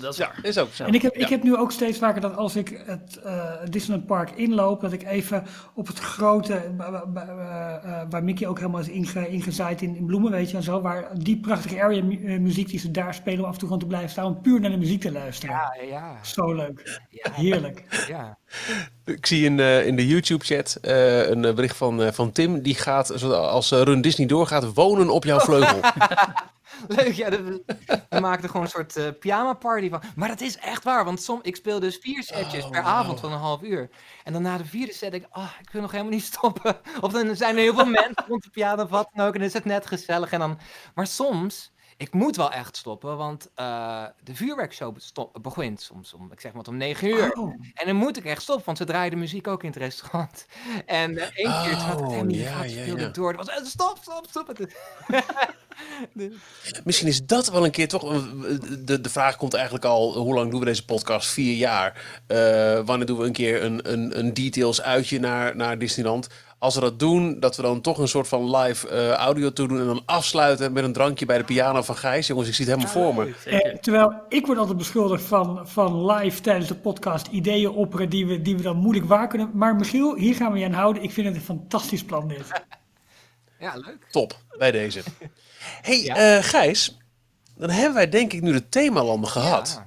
[0.00, 0.38] Dat is Ja, waar.
[0.42, 0.84] is ook zo.
[0.84, 1.20] En ik heb, Ja.
[1.20, 4.92] ik heb nu ook steeds vaker dat als ik het eh, Disneyland Park inloop, dat
[4.92, 8.88] ik even op het grote, wa- wa- wa- eh, eh, waar Mickey ook helemaal is
[8.88, 12.68] inge, ingezaaid in, in bloemen, weet je, en zo, waar die prachtige area mu- muziek
[12.68, 14.70] die ze daar spelen, om af en toe gewoon te blijven staan, om puur naar
[14.70, 15.54] de muziek te luisteren.
[15.54, 17.00] Ja, ja, Zo leuk.
[17.10, 17.84] ja, Heerlijk.
[18.08, 18.38] ja.
[19.04, 22.62] Ik zie in, eh, in de YouTube-chat eh, een bericht van, eh, van Tim.
[22.62, 25.80] Die gaat, als Run Disney doorgaat, wonen op jouw vleugel.
[26.96, 27.30] Leuk, ja.
[27.30, 27.62] We,
[28.10, 30.02] we maakten gewoon een soort eh pyjama party van.
[30.16, 32.94] Maar dat is echt waar, want som, ik speel dus vier setjes Oh, per wauw.
[32.94, 33.90] avond van een half uur.
[34.24, 36.76] En dan na de vierde set denk ik, oh, ik wil nog helemaal niet stoppen.
[37.00, 39.38] Of dan zijn er heel veel mensen rond de piano of wat dan ook en
[39.38, 40.30] dan is het net gezellig.
[40.30, 40.58] En dan...
[40.94, 44.96] Maar soms, ik moet wel echt stoppen, want eh, de vuurwerkshow
[45.42, 47.32] begint soms om, ik zeg maar, om negen uur.
[47.32, 49.78] Oh, En dan moet ik echt stoppen, want ze draaien de muziek ook in het
[49.78, 50.46] restaurant.
[50.86, 53.28] En eh, één keer, toen had ik het Oh, helemaal niet ja, speelde ik door.
[53.28, 54.46] Het was, eh, stop, stop, stop.
[54.46, 54.74] Het-
[56.84, 58.02] Misschien is dat wel een keer toch.
[58.78, 61.28] De, de vraag komt eigenlijk al: hoe lang doen we deze podcast?
[61.28, 62.20] Vier jaar.
[62.84, 66.28] Wanneer doen we een keer een, een, een details uitje naar, naar Disneyland?
[66.58, 69.68] Als we dat doen, dat we dan toch een soort van live eh, audio toe
[69.68, 72.26] doen en dan afsluiten met een drankje bij de piano van Gijs.
[72.26, 73.34] Jongens, ik zie het helemaal voor me.
[73.44, 78.26] Eh, terwijl ik word altijd beschuldigd van, van live tijdens de podcast ideeën opperen die
[78.26, 79.50] we, die we dan moeilijk waar kunnen.
[79.54, 81.02] Maar Michiel, hier gaan we je aan houden.
[81.02, 82.42] Ik vind het een fantastisch plan dit.
[83.58, 84.06] Ja, leuk.
[84.10, 85.00] Top, bij deze.
[85.82, 86.16] hey, Ja.
[86.36, 86.96] eh, Gijs,
[87.56, 89.80] dan hebben wij denk ik nu de themalanden gehad.
[89.80, 89.86] Ja.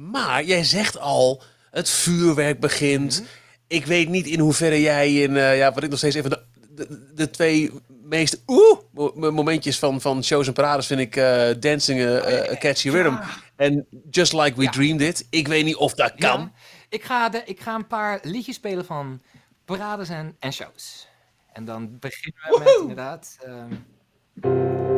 [0.00, 3.20] Maar jij zegt al, het vuurwerk begint.
[3.20, 3.28] Mhm.
[3.74, 6.42] Ik weet niet in hoeverre jij in, eh, ja, wat ik nog steeds even de,
[6.74, 7.70] de, de twee
[8.02, 12.58] meest oeh, mo- momentjes van, van shows en parades vind ik eh, Dancing eh, eh,
[12.58, 13.14] Catchy Rhythm
[13.56, 14.70] en Just Like We Ja.
[14.70, 15.26] Dreamed It.
[15.30, 16.40] Ik weet niet of dat kan.
[16.40, 16.52] Ja,
[16.88, 19.22] ik, ga de, ik ga een paar liedjes spelen van
[19.64, 21.08] parades en, en shows.
[21.52, 23.36] En dan beginnen we met inderdaad...
[23.44, 24.93] ehm,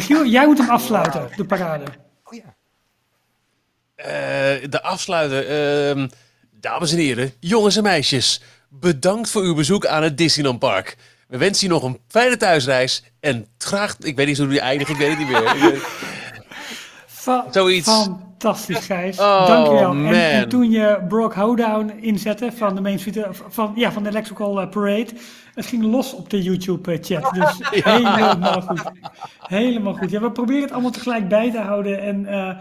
[0.00, 1.84] Michiel, jij moet hem afsluiten, de parade.
[2.24, 2.54] Oh ja.
[3.94, 5.46] Eh, de afsluiter.
[5.46, 6.08] ehm,
[6.50, 8.42] dames en heren, jongens en meisjes.
[8.68, 10.96] Bedankt voor uw bezoek aan het Disneyland Park.
[11.28, 13.02] We wensen je nog een fijne thuisreis.
[13.20, 15.82] En graag, ik weet niet hoe die eindigt, ik weet het niet meer.
[17.50, 18.08] Zoiets.
[18.40, 19.18] Fantastisch, Gijs.
[19.18, 19.92] Oh, Dankjewel.
[19.92, 24.02] En, en toen je Brock Hoedown inzette van de Main Street, eh, van, ja, van
[24.02, 25.08] de Electrical eh, Parade,
[25.54, 27.30] het ging los op de YouTube-chat.
[27.34, 28.82] Dus helemaal goed.
[29.38, 30.10] Helemaal goed.
[30.10, 32.02] Ja, we proberen het allemaal tegelijk bij te houden.
[32.02, 32.56] En eh,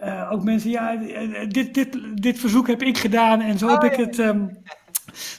[0.00, 3.84] eh, ook mensen, ja, eh, dit, dit, dit verzoek heb ik gedaan en zo heb
[3.84, 4.18] ik het...
[4.18, 4.46] ehm,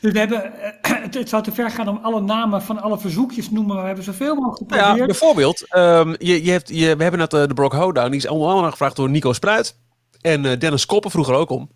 [0.01, 0.71] dus we hebben, eh,
[1.03, 3.87] het, het zou te ver gaan om alle namen van alle verzoekjes noemen, maar we
[3.87, 5.07] hebben zoveel mogelijk Nou ja, geprobeerd.
[5.07, 8.09] bijvoorbeeld, ehm, je, je hebt, je, we hebben net eh, de Brock Hoedown.
[8.09, 9.75] Die is onder andere gevraagd door Nico Spruit.
[10.21, 11.69] En eh, Dennis Koppen vroeg er ook om.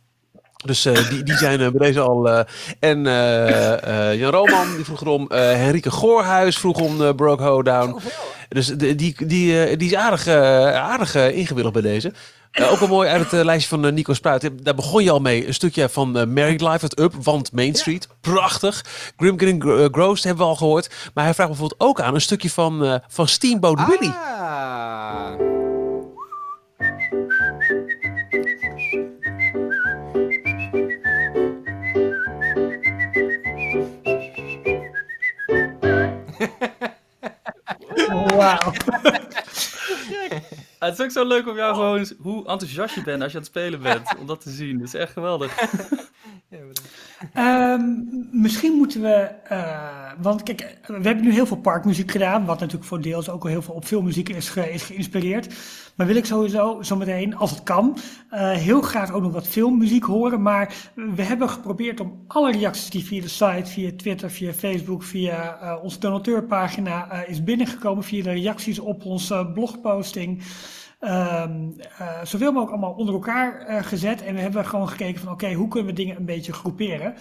[0.65, 2.29] Dus eh, die, die zijn bij deze al.
[2.29, 2.43] eh,
[2.79, 3.03] en
[4.17, 5.27] Jan Roman die vroeg erom.
[5.29, 7.99] eh Henrike Goorhuis vroeg om de Brock Hoedown.
[8.49, 10.27] Dus de, die, die, die is aardig,
[10.75, 12.13] aardig ingewilligd bij deze.
[12.51, 14.49] Eh, ook wel mooi uit het eh, lijstje van eh, Nico Spruit.
[14.63, 15.47] Daar begon je al mee.
[15.47, 18.07] Een stukje van Married Life, het Up, want Main Street.
[18.21, 18.85] Prachtig.
[19.17, 20.89] Grim Ghost hebben we al gehoord.
[21.13, 24.13] Maar hij vraagt bijvoorbeeld ook aan een stukje van, van Steamboat Willie.
[24.13, 25.33] Ah.
[38.35, 38.71] Wauw.
[40.87, 43.43] Het is ook zo leuk om jou gewoon hoe enthousiast je bent als je aan
[43.43, 44.15] het spelen bent.
[44.19, 44.77] Om dat te zien.
[44.77, 45.57] Dat is echt geweldig.
[46.51, 46.57] Ja.
[47.33, 47.83] Ehm,
[48.31, 52.85] misschien moeten we, eh, want kijk, we hebben nu heel veel parkmuziek gedaan, wat natuurlijk
[52.85, 55.53] voor deels ook al heel veel op filmmuziek is geïnspireerd.
[55.95, 57.97] Maar wil ik sowieso zometeen, als het kan,
[58.29, 60.41] eh, heel graag ook nog wat filmmuziek horen.
[60.41, 65.03] Maar we hebben geprobeerd om alle reacties die via de site, via Twitter, via Facebook,
[65.03, 70.43] via eh, onze donateurpagina eh, is binnengekomen, via de reacties op onze blogposting.
[70.99, 74.23] Ehm, eh, zoveel mogelijk allemaal onder elkaar gezet.
[74.23, 77.13] En we hebben gewoon gekeken van oké, hoe kunnen we dingen een beetje groeperen.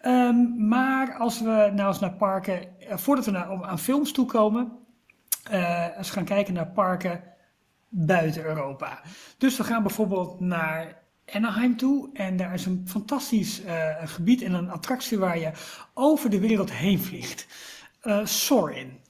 [0.00, 4.72] Ehm, maar als we nou eens naar parken, voordat we naar, aan films toekomen,
[5.96, 7.20] eens gaan kijken naar parken
[7.88, 9.00] buiten Europa.
[9.38, 12.10] Dus we gaan bijvoorbeeld naar Anaheim toe.
[12.12, 15.50] En daar is een fantastisch eh, gebied en een attractie waar je
[15.94, 17.46] over de wereld heen vliegt.
[18.00, 19.04] Eh Soarin'.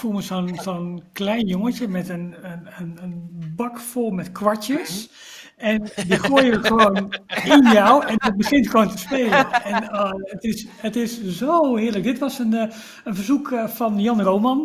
[0.00, 5.10] Voel me zo'n zo'n klein jongetje met een, een, een, een bak vol met kwartjes.
[5.56, 7.14] En die gooi je gewoon
[7.44, 9.52] in jou en het begint gewoon te spelen.
[9.52, 12.04] En eh, het, is, het is zo heerlijk.
[12.04, 12.74] Dit was een, eh,
[13.04, 14.58] een verzoek eh, van Jan Roman,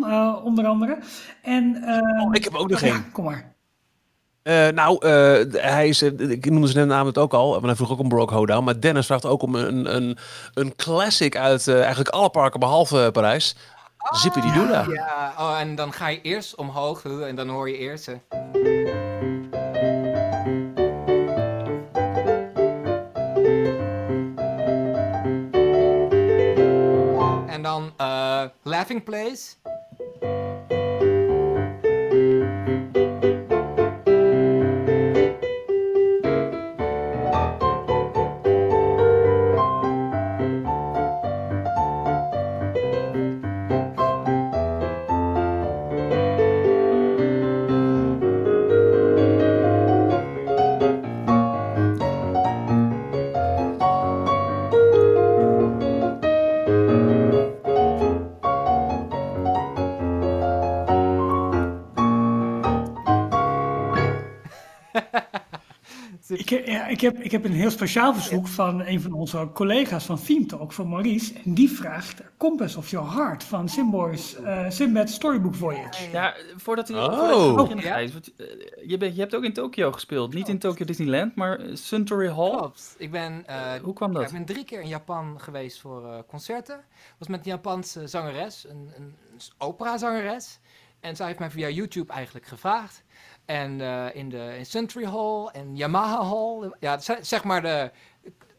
[0.44, 0.98] onder andere.
[1.42, 1.84] En,
[2.20, 3.12] Oh, ik heb ook nog ja, één.
[3.12, 3.54] kom maar.
[4.74, 5.08] Nou,
[5.58, 8.30] hij is, ik noemde zijn naam het ook al, want hij vroeg ook om Brock
[8.30, 8.64] Hoedown.
[8.64, 10.18] Maar Dennis vraagt ook om een, een,
[10.54, 13.56] een classic uit eigenlijk alle parken behalve Parijs.
[14.14, 14.88] Zippy die Doodah.
[14.88, 18.08] Ja, oh, en dan ga je eerst omhoog en dan hoor je eerst.
[27.48, 29.56] En dan eh, Laughing Place.
[66.38, 69.50] Ik, heb- ja, ik, heb, ik heb een heel speciaal verzoek van een van onze
[69.54, 71.34] collega's van Theme Talk, van Maurice.
[71.46, 76.10] En die vraagt Compass of Your Heart van Simboy's uh, Sinbad Storybook Voyage.
[76.12, 77.08] Ja, voordat hij Oh.
[77.58, 78.08] voordat Ja.
[78.12, 78.46] Want, eh,
[78.88, 80.34] je, bent, je hebt ook in Tokio gespeeld.
[80.34, 82.50] Niet in Tokyo Disneyland, maar eh, Suntory Hall.
[82.50, 82.96] Klopt.
[82.98, 84.28] Ik ben, eh, Hoe kwam ja, dat?
[84.28, 86.80] ik ben drie keer in Japan geweest voor eh, concerten.
[87.18, 89.04] was met een Japanse zangeres, een, een,
[89.34, 90.60] een operazangeres.
[91.00, 93.04] En zij heeft mij via YouTube eigenlijk gevraagd.
[93.46, 96.72] En eh, in de in Century Hall en Yamaha Hall.
[96.80, 97.92] Ja, ze- zeg maar de,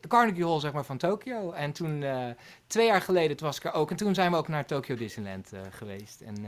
[0.01, 1.51] de Carnegie Hall zeg maar, van Tokio.
[1.53, 2.27] En toen, eh,
[2.67, 3.91] twee jaar geleden, was ik er ook.
[3.91, 6.21] En toen zijn we ook naar Tokyo Disneyland eh, geweest.
[6.21, 6.45] En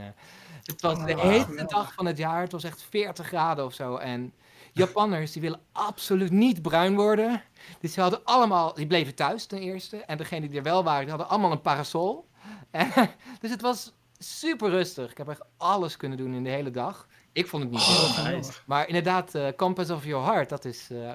[0.63, 2.41] het was de Oh, heetste dag van het jaar.
[2.41, 3.95] Het was echt 40 graden of zo.
[3.95, 4.33] En
[4.73, 7.41] Japanners, die willen absoluut niet bruin worden.
[7.79, 9.97] Dus die hadden allemaal, die bleven thuis ten eerste.
[9.97, 12.27] En degenen die er wel waren, die hadden allemaal een parasol.
[12.71, 12.91] En,
[13.39, 15.11] dus het was super rustig.
[15.11, 17.07] Ik heb echt alles kunnen doen in de hele dag.
[17.31, 18.35] Ik vond het niet heel nice.
[18.35, 18.51] Nice.
[18.65, 21.13] Maar inderdaad, eh, Compass of Your Heart, dat is eh,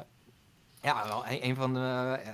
[0.80, 2.32] ja, wel een, een van de, eh,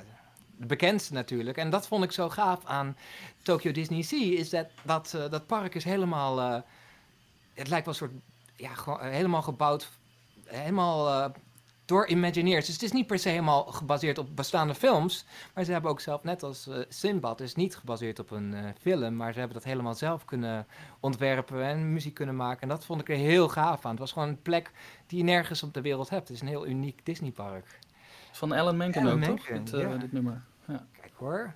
[0.56, 1.56] de bekendste natuurlijk.
[1.56, 2.96] En dat vond ik zo gaaf aan
[3.42, 6.64] Tokyo Disney Sea, is dat dat, dat park is helemaal,
[7.54, 8.12] het lijkt wel een soort,
[8.56, 9.88] ja, gewoon, helemaal gebouwd,
[10.44, 11.32] helemaal
[11.90, 12.64] door Imagineers.
[12.66, 16.00] Dus het is niet per se helemaal gebaseerd op bestaande films, maar ze hebben ook
[16.00, 19.56] zelf, net als eh Sinbad, is niet gebaseerd op een eh, film, maar ze hebben
[19.56, 20.66] dat helemaal zelf kunnen
[21.00, 22.62] ontwerpen en muziek kunnen maken.
[22.62, 23.90] En dat vond ik er heel gaaf aan.
[23.90, 24.70] Het was gewoon een plek
[25.06, 26.28] die je nergens op de wereld hebt.
[26.28, 27.78] Het is een heel uniek Disneypark.
[28.32, 29.48] Van Alan Menken Alan ook, toch?
[29.48, 29.96] Menken, Dit, eh, ja.
[29.96, 30.42] dit nummer.
[30.66, 30.86] Ja.
[31.00, 31.54] Kijk hoor.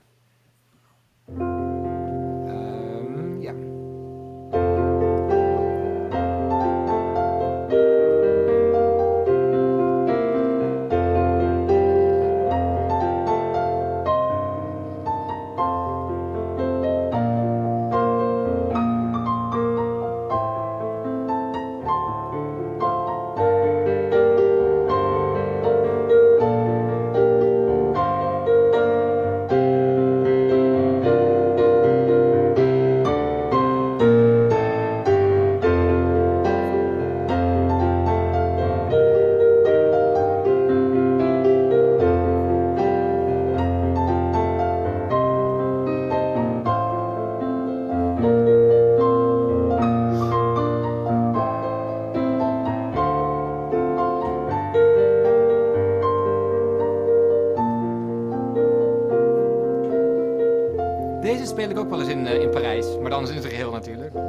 [63.86, 64.14] Natuurlijk.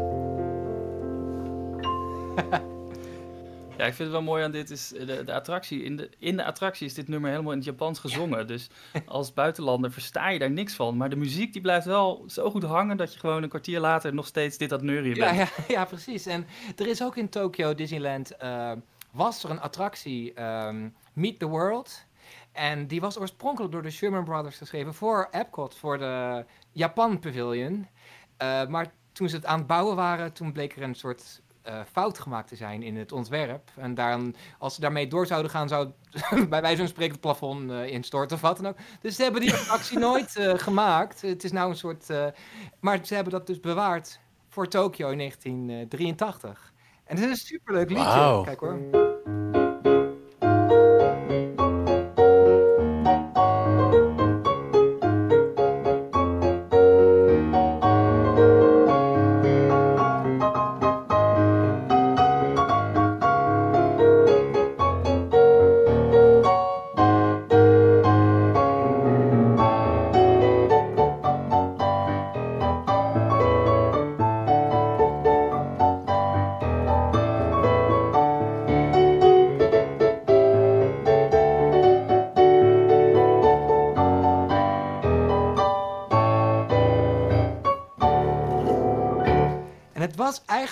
[3.77, 5.84] Ja, ik vind het wel mooi aan dit is eh, de, de attractie.
[5.84, 8.48] In de, in de attractie is dit nummer helemaal in het Japans gezongen.
[8.48, 8.69] Dus
[9.06, 10.98] als buitenlander versta je daar niks van.
[10.98, 14.14] Maar de muziek die blijft wel zo goed hangen dat je gewoon een kwartier later
[14.14, 15.38] nog steeds dit het neurien Ja, bent.
[15.38, 16.26] ja, ja, precies.
[16.26, 18.72] En er is ook in Tokyo Disneyland, eh,
[19.11, 22.06] was er een attractie, ehm, Meet the World.
[22.52, 27.88] En die was oorspronkelijk door de Sherman Brothers geschreven voor Epcot, voor de Japan Pavilion.
[28.38, 31.79] Eh, maar toen ze het aan het bouwen waren, toen bleek er een soort eh,
[31.91, 33.71] fout gemaakt te zijn in het ontwerp.
[33.75, 35.89] En daarom, als ze daarmee door zouden gaan, zou
[36.49, 38.77] bij wijze van spreken het plafond eh, instorten of wat dan ook.
[39.01, 41.21] Dus ze hebben die attractie nooit eh, gemaakt.
[41.21, 42.09] Het is nou een soort...
[42.09, 42.25] eh,
[42.79, 44.19] maar ze hebben dat dus bewaard
[44.49, 46.73] voor Tokyo in 1983.
[47.03, 48.41] En het is een superleuk liedje.
[48.45, 49.05] Kijk hoor.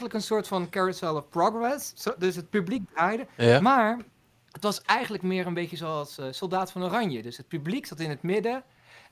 [0.04, 1.94] Eigenlijk een soort van carousel of progress.
[1.96, 3.28] Zo- dus het publiek draaide.
[3.38, 3.60] Ja.
[3.60, 3.98] Maar
[4.52, 7.22] het was eigenlijk meer een beetje zoals eh, Soldaat van Oranje.
[7.22, 8.64] Dus het publiek zat in het midden.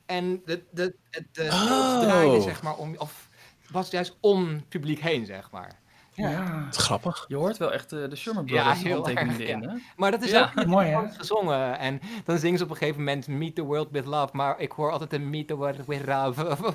[0.06, 2.00] En de, de, de, de Oh.
[2.00, 2.94] draaide zeg maar om...
[2.98, 3.28] Of
[3.70, 5.80] was juist om het publiek heen, zeg maar.
[6.14, 7.24] Ja, Wat grappig.
[7.28, 9.74] Je hoort wel echt eh, de Sherman Ja, Brothers heel handtekeningen erg, erin, hè?
[9.96, 10.52] Maar dat is Ja.
[10.58, 11.08] ook mooi hè?
[11.10, 11.78] Gezongen.
[11.78, 14.28] En dan zingen ze op een gegeven moment Meet the World with Love.
[14.36, 16.44] Maar ik hoor altijd een Meet the World with Love.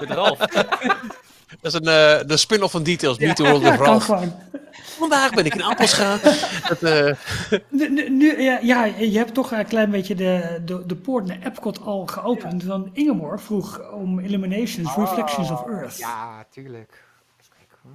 [0.00, 0.38] Met Ralf.
[1.60, 1.86] Dat is een,
[2.20, 4.04] eh, de spin-off van Details, Meet the World Ja, of kan Ralph.
[4.04, 4.32] gewoon.
[4.98, 6.18] Vandaag ben ik in Appelscha.
[6.68, 7.14] Dat, eh,
[7.68, 11.26] Nu, nu- nu- ja, ja, je hebt toch een klein beetje de, de, de poort
[11.26, 12.64] naar Epcot al geopend.
[12.64, 15.98] Want Ingeborg vroeg om Illuminations, Reflections of Earth.
[15.98, 17.04] Ja, tuurlijk.
[17.40, 17.92] Even kijken hoor.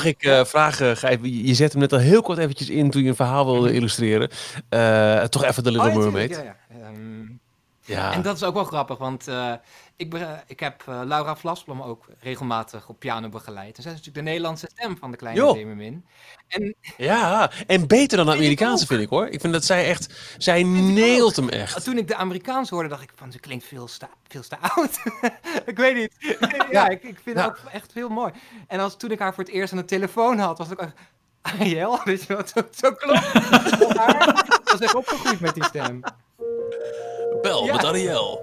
[0.00, 3.02] Mag ik eh, vragen, Gijs, je zet hem net al heel kort eventjes in toen
[3.02, 4.28] je een verhaal wilde illustreren.
[4.68, 6.30] Eh, toch even de Little Oh, ja, Mermaid.
[6.30, 6.56] ja, ja.
[8.00, 8.12] Ja.
[8.12, 9.52] En dat is ook wel grappig, want eh,
[9.96, 10.14] ik,
[10.46, 13.76] ik heb eh, Laura Vlasblom ook regelmatig op piano begeleid.
[13.76, 15.52] En zij is natuurlijk de Nederlandse stem van de kleine.
[15.52, 16.06] Zemermin.
[16.48, 19.26] En ja, en beter dan de ik Amerikaanse vind ik hoor.
[19.26, 21.84] Ik vind dat zij echt, zij ik neelt hem echt.
[21.84, 24.98] toen ik de Amerikaans hoorde, dacht ik van, ze klinkt veel te, veel te oud.
[25.72, 26.36] ik weet niet.
[26.70, 27.48] ja, ik, ik vind Ja.
[27.48, 28.32] het ook echt heel mooi.
[28.66, 30.88] En als, toen ik haar voor het eerst aan de telefoon had, was het ook...
[31.42, 33.18] Ariel, weet je wat, zo, zo klopt.
[33.96, 36.00] haar was echt opgegroeid met die stem.
[37.42, 37.72] Bel Ja.
[37.72, 38.40] met Ariel.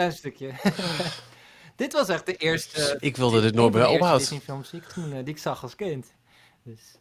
[0.00, 0.52] Klein stukje.
[1.76, 2.96] dit was echt de eerste...
[3.00, 4.18] Ik wilde dit nooit meer ophouden.
[4.18, 6.12] Disney-films die ik toen eh, die ik zag als kind.
[6.64, 6.96] Dus,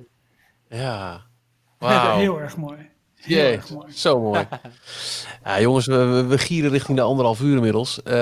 [0.68, 1.22] eh, Ja.
[1.80, 2.18] Wauw.
[2.18, 2.90] Heel erg mooi.
[3.16, 3.92] Heel Jee, erg mooi.
[3.92, 4.48] zo mooi.
[5.44, 8.04] Ja, jongens, we, gieren richting de anderhalf uur inmiddels.
[8.04, 8.14] Eh,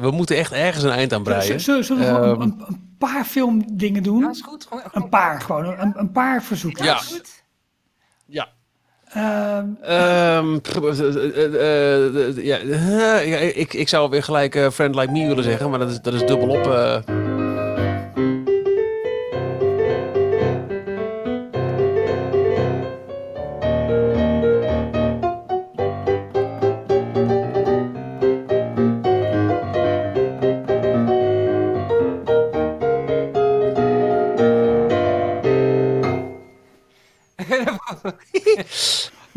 [0.00, 1.60] we moeten echt ergens een eind aan breien.
[1.60, 4.20] Zullen zullen we Ehm, een, een paar filmdingen doen?
[4.20, 4.66] ja, is goed.
[4.66, 6.84] Gewoon, Een paar gewoon, een, een paar verzoeken.
[6.84, 6.96] Ja.
[6.96, 7.44] goed.
[8.26, 8.48] Ja.
[12.42, 12.60] Ja,
[13.20, 16.00] eh, ik, ik zou weer gelijk eh, Friend Like Me willen zeggen, maar dat is,
[16.00, 16.66] dat is dubbelop.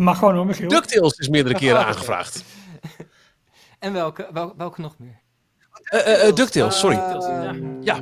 [0.02, 0.69] Mag gewoon hoor, Michiel.
[0.69, 2.44] DuckTales is meerdere keren aangevraagd.
[3.80, 5.19] en welke, wel, welke nog meer?
[5.84, 6.99] Eh, DuckTales, sorry.
[7.82, 7.99] ja.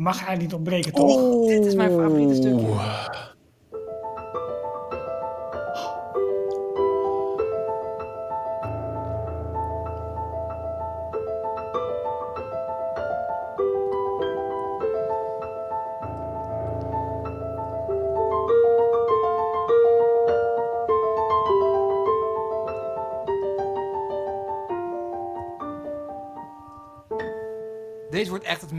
[0.00, 1.16] Mag eigenlijk niet ontbreken, toch?
[1.16, 1.48] Oh.
[1.48, 1.89] dit is mijn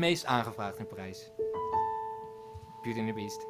[0.02, 1.30] meest aangevraagd in Parijs.
[2.82, 3.46] Beauty and the Beast.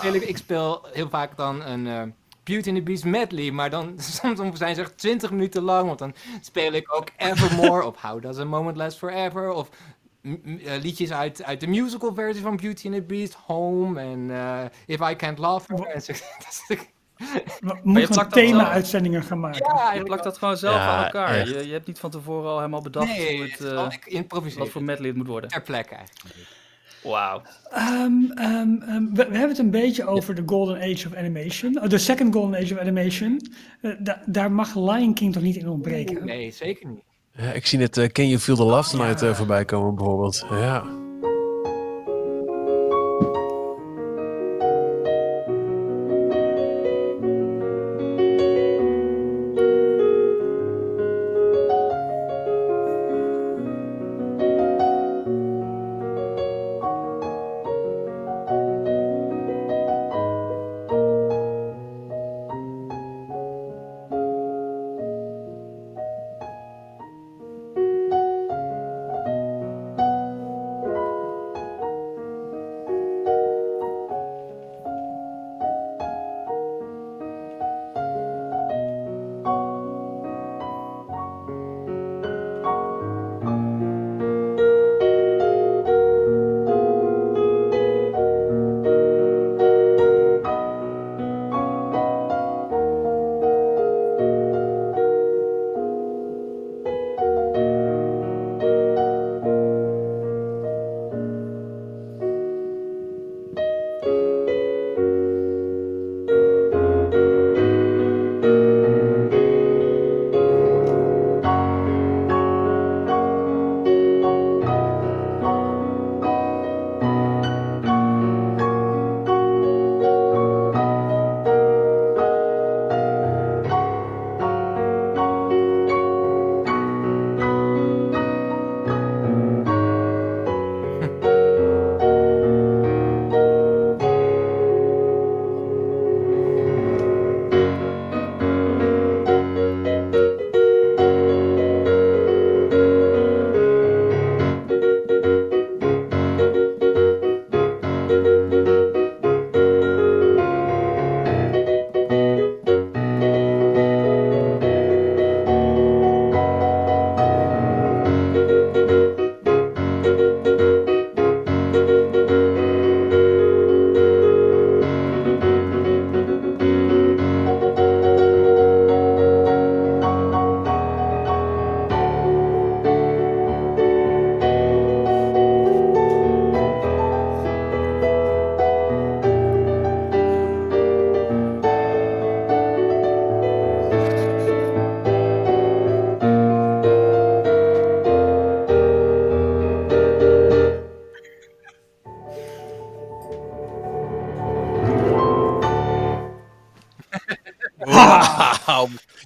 [0.00, 2.02] Speel ik, ik speel heel vaak dan een eh,
[2.44, 3.94] Beauty and the Beast medley, maar dan
[4.36, 8.22] soms zijn ze echt 20 minuten lang, want dan speel ik ook Evermore of How
[8.22, 9.68] Does a Moment Last Forever of
[10.22, 10.32] eh,
[10.82, 15.10] liedjes uit, uit de musical versie van Beauty and the Beast, Home en eh, If
[15.10, 15.86] I Can't Love Her.
[15.86, 16.12] En zo.
[16.38, 16.78] Dat is-
[17.60, 19.74] We moeten plakt dat thema-uitzendingen gaan maken.
[19.76, 21.48] ja, Je plakt dat gewoon zelf Ja, aan elkaar.
[21.48, 24.58] Je, je hebt niet van tevoren al helemaal bedacht Nee, hoe het eh, ik improviseer
[24.58, 25.50] wat voor medley het moet worden.
[25.50, 26.34] ter plekke eigenlijk.
[27.02, 27.42] Wauw.
[27.70, 31.80] Ehm, ehm, ehm, we, we hebben het een beetje over de Golden Age of Animation.
[31.82, 33.40] Oh, de Second Golden Age of Animation.
[33.80, 36.24] Eh, da- daar mag Lion King toch niet in ontbreken?
[36.24, 37.02] Nee, zeker niet.
[37.36, 40.46] Ja, ik zie net eh, Can You Feel the Love Tonight eh, voorbij komen bijvoorbeeld.
[40.50, 40.84] Ja.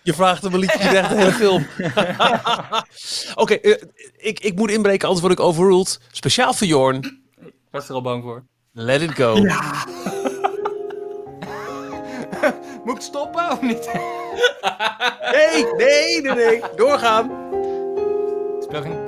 [0.05, 1.67] Je vraagt hem een liedje, je krijgt de hele film.
[3.43, 3.83] Oké, eh,
[4.17, 6.01] ik, ik moet inbreken, anders word ik overruled.
[6.13, 7.23] Speciaal voor Jorn.
[7.45, 8.45] Ik was er al bang voor.
[8.73, 9.35] Let it go.
[12.85, 13.91] Moet ik stoppen of niet?
[15.33, 16.63] Nee, nee, nee, nee.
[16.77, 17.31] Doorgaan.
[18.61, 19.04] Speel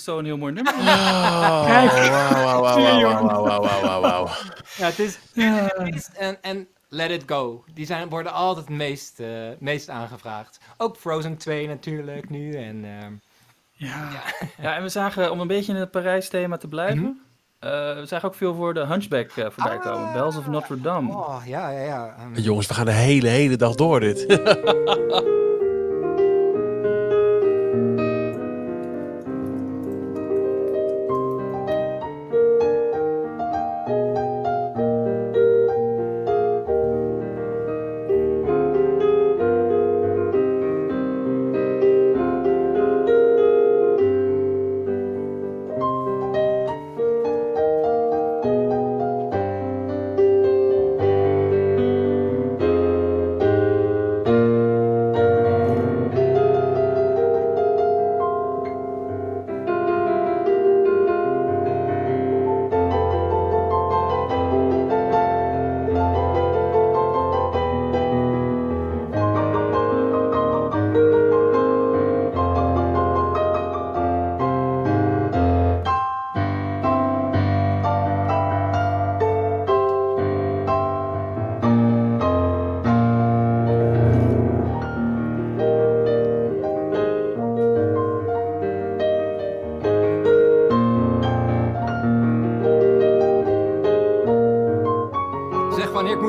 [0.00, 0.72] is zo'n heel mooi nummer.
[0.74, 1.90] Oh, Kijk.
[1.90, 3.24] wauw, wauw, wauw, Sorry, wauw, jongen.
[3.24, 4.28] wauw, wauw, wauw, wauw, wauw.
[4.78, 5.18] Ja, het is...
[5.32, 5.68] Ja.
[6.18, 7.64] En, en Let It Go.
[7.74, 9.28] Die zijn, worden altijd het meest, eh,
[9.58, 10.58] meest aangevraagd.
[10.76, 12.52] Ook Frozen 2 natuurlijk nu.
[12.54, 13.12] En, ehm,
[13.72, 14.08] Ja.
[14.62, 17.20] Ja, en we zagen, om een beetje in het Parijs-thema te blijven,
[17.58, 19.82] eh, we zagen ook veel voor de Hunchback eh, voorbij Ah.
[19.82, 20.12] komen.
[20.12, 21.12] Bells of Notre Dame.
[21.12, 22.14] oh, ja, ja, ja.
[22.34, 24.26] Jongens, we gaan de hele, hele dag door dit.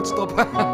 [0.03, 0.67] Zeg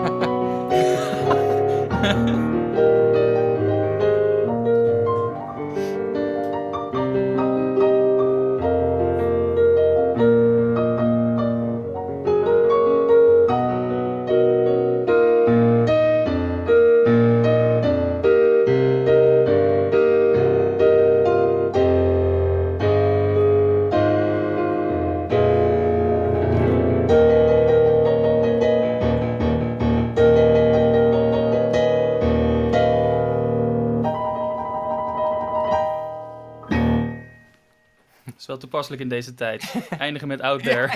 [38.69, 39.73] toepasselijk in deze tijd.
[39.99, 40.89] Eindigen met Out There.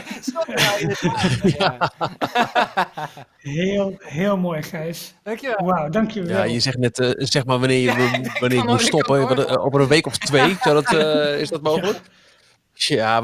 [1.58, 1.92] ja.
[3.38, 5.14] Heel, heel mooi, Gijs.
[5.24, 5.66] Dankjewel.
[5.66, 6.38] Wauw, dankjewel.
[6.38, 9.28] Ja, je zegt net, eh, zeg maar wanneer je, wanneer je moet stoppen.
[9.28, 12.02] Wat, eh, Over een week of twee, zou dat, eh, is dat mogelijk?
[12.74, 13.24] Ja,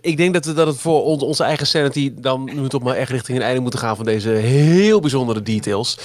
[0.00, 2.96] ik denk dat, we- dat het voor ons, onze eigen sanity dan nu toch maar
[2.96, 5.98] echt richting een einde moeten gaan van deze heel bijzondere details.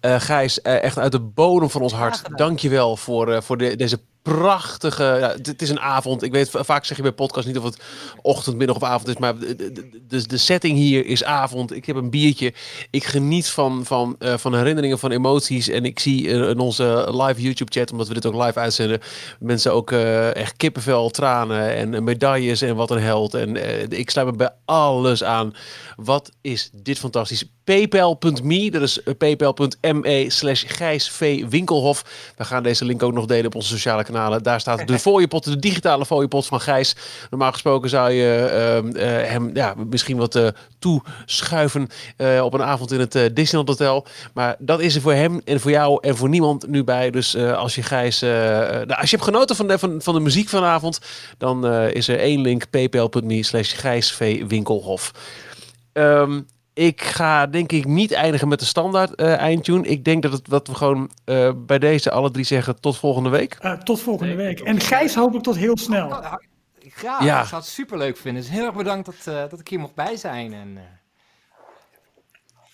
[0.00, 3.40] Eh Gijs, eh, echt uit de bodem van ons hart, dank je wel voor, eh,
[3.40, 5.02] voor de, deze prachtige...
[5.02, 6.22] Ja, het, is een avond.
[6.22, 7.82] Ik weet, va- vaak zeg je bij podcast niet of het
[8.22, 11.76] ochtend, middag of avond is, maar de, de, setting hier is avond.
[11.76, 12.52] Ik heb een biertje.
[12.90, 15.68] Ik geniet van, van, eh, van herinneringen, van emoties.
[15.68, 19.00] En ik zie eh, in onze live YouTube chat, omdat we dit ook live uitzenden,
[19.38, 23.34] mensen ook eh, echt kippenvel, tranen en eh, medailles en wat een held.
[23.34, 25.54] En eh, ik sluit me bij alles aan.
[25.96, 27.44] Wat is dit fantastisch.
[27.66, 30.64] Paypal.me, dat is eh, paypal.me slash.
[31.48, 32.04] Winkelhof.
[32.36, 34.42] We gaan deze link ook nog delen op onze sociale kanalen.
[34.42, 36.96] Daar staat de fooiepot, de digitale fooiepot van Gijs.
[37.30, 40.46] Normaal gesproken zou je ehm, eh, hem ja, misschien wat eh,
[40.78, 41.88] toeschuiven
[42.42, 44.06] op een avond in het Disneyland Hotel.
[44.34, 47.10] Maar dat is er voor hem en voor jou en voor niemand nu bij.
[47.10, 50.48] Dus als je Gijs, nou, als je hebt genoten van de, van, van de muziek
[50.48, 51.00] vanavond,
[51.38, 54.18] dan is er één link, paypal.me slash Gijs.
[54.46, 55.12] Winkelhof.
[55.92, 56.40] Ehm,
[56.76, 59.86] ik ga denk ik niet eindigen met de standaard eh, eindtune.
[59.88, 63.28] Ik denk dat, het, dat we gewoon eh, bij deze alle drie zeggen tot volgende
[63.28, 63.56] week.
[63.60, 64.60] Eh, tot volgende Nee, week.
[64.60, 66.10] En Gijs hopelijk tot heel snel.
[66.88, 67.40] Graag, Ja.
[67.40, 68.42] ik zou het super leuk vinden.
[68.42, 70.52] Dus heel erg bedankt dat, eh, dat ik hier mocht bij zijn.
[70.52, 70.82] En, eh,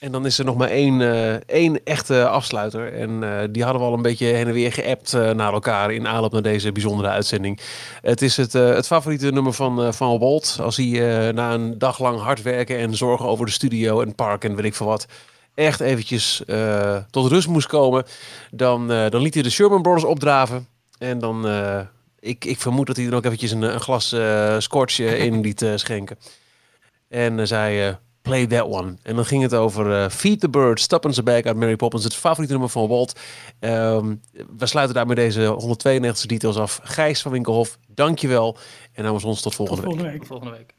[0.03, 2.93] En dan is er nog maar één, eh, één echte afsluiter.
[2.93, 5.93] En eh, die hadden we al een beetje heen en weer geappt eh, naar elkaar
[5.93, 7.61] in aanloop naar deze bijzondere uitzending.
[8.01, 10.59] Het is het, het favoriete nummer van, van Walt.
[10.61, 14.45] Als hij na een dag lang hard werken en zorgen over de studio en park
[14.45, 15.07] en weet ik veel wat.
[15.55, 16.43] Echt eventjes
[17.11, 18.05] tot rust moest komen.
[18.51, 20.67] Dan, dan liet hij de Sherman Brothers opdraven.
[20.99, 21.47] En dan,
[22.21, 26.19] ik, ik vermoed dat hij dan ook eventjes een, een glas eh, in liet schenken.
[27.09, 28.97] En zei play that one.
[29.03, 31.77] En dan ging het over eh, Feed the Bird, Stop on the Back uit Mary
[31.77, 32.05] Poppins.
[32.05, 33.21] Het favoriete nummer van Walt.
[33.59, 34.15] Ehm,
[34.57, 36.81] we sluiten daarmee deze 192 details af.
[36.83, 38.57] Gijs van Winkelhof, dankjewel.
[38.93, 39.87] En namens ons tot Tot volgende week.
[39.93, 40.19] volgende week.
[40.21, 40.75] Tot volgende week.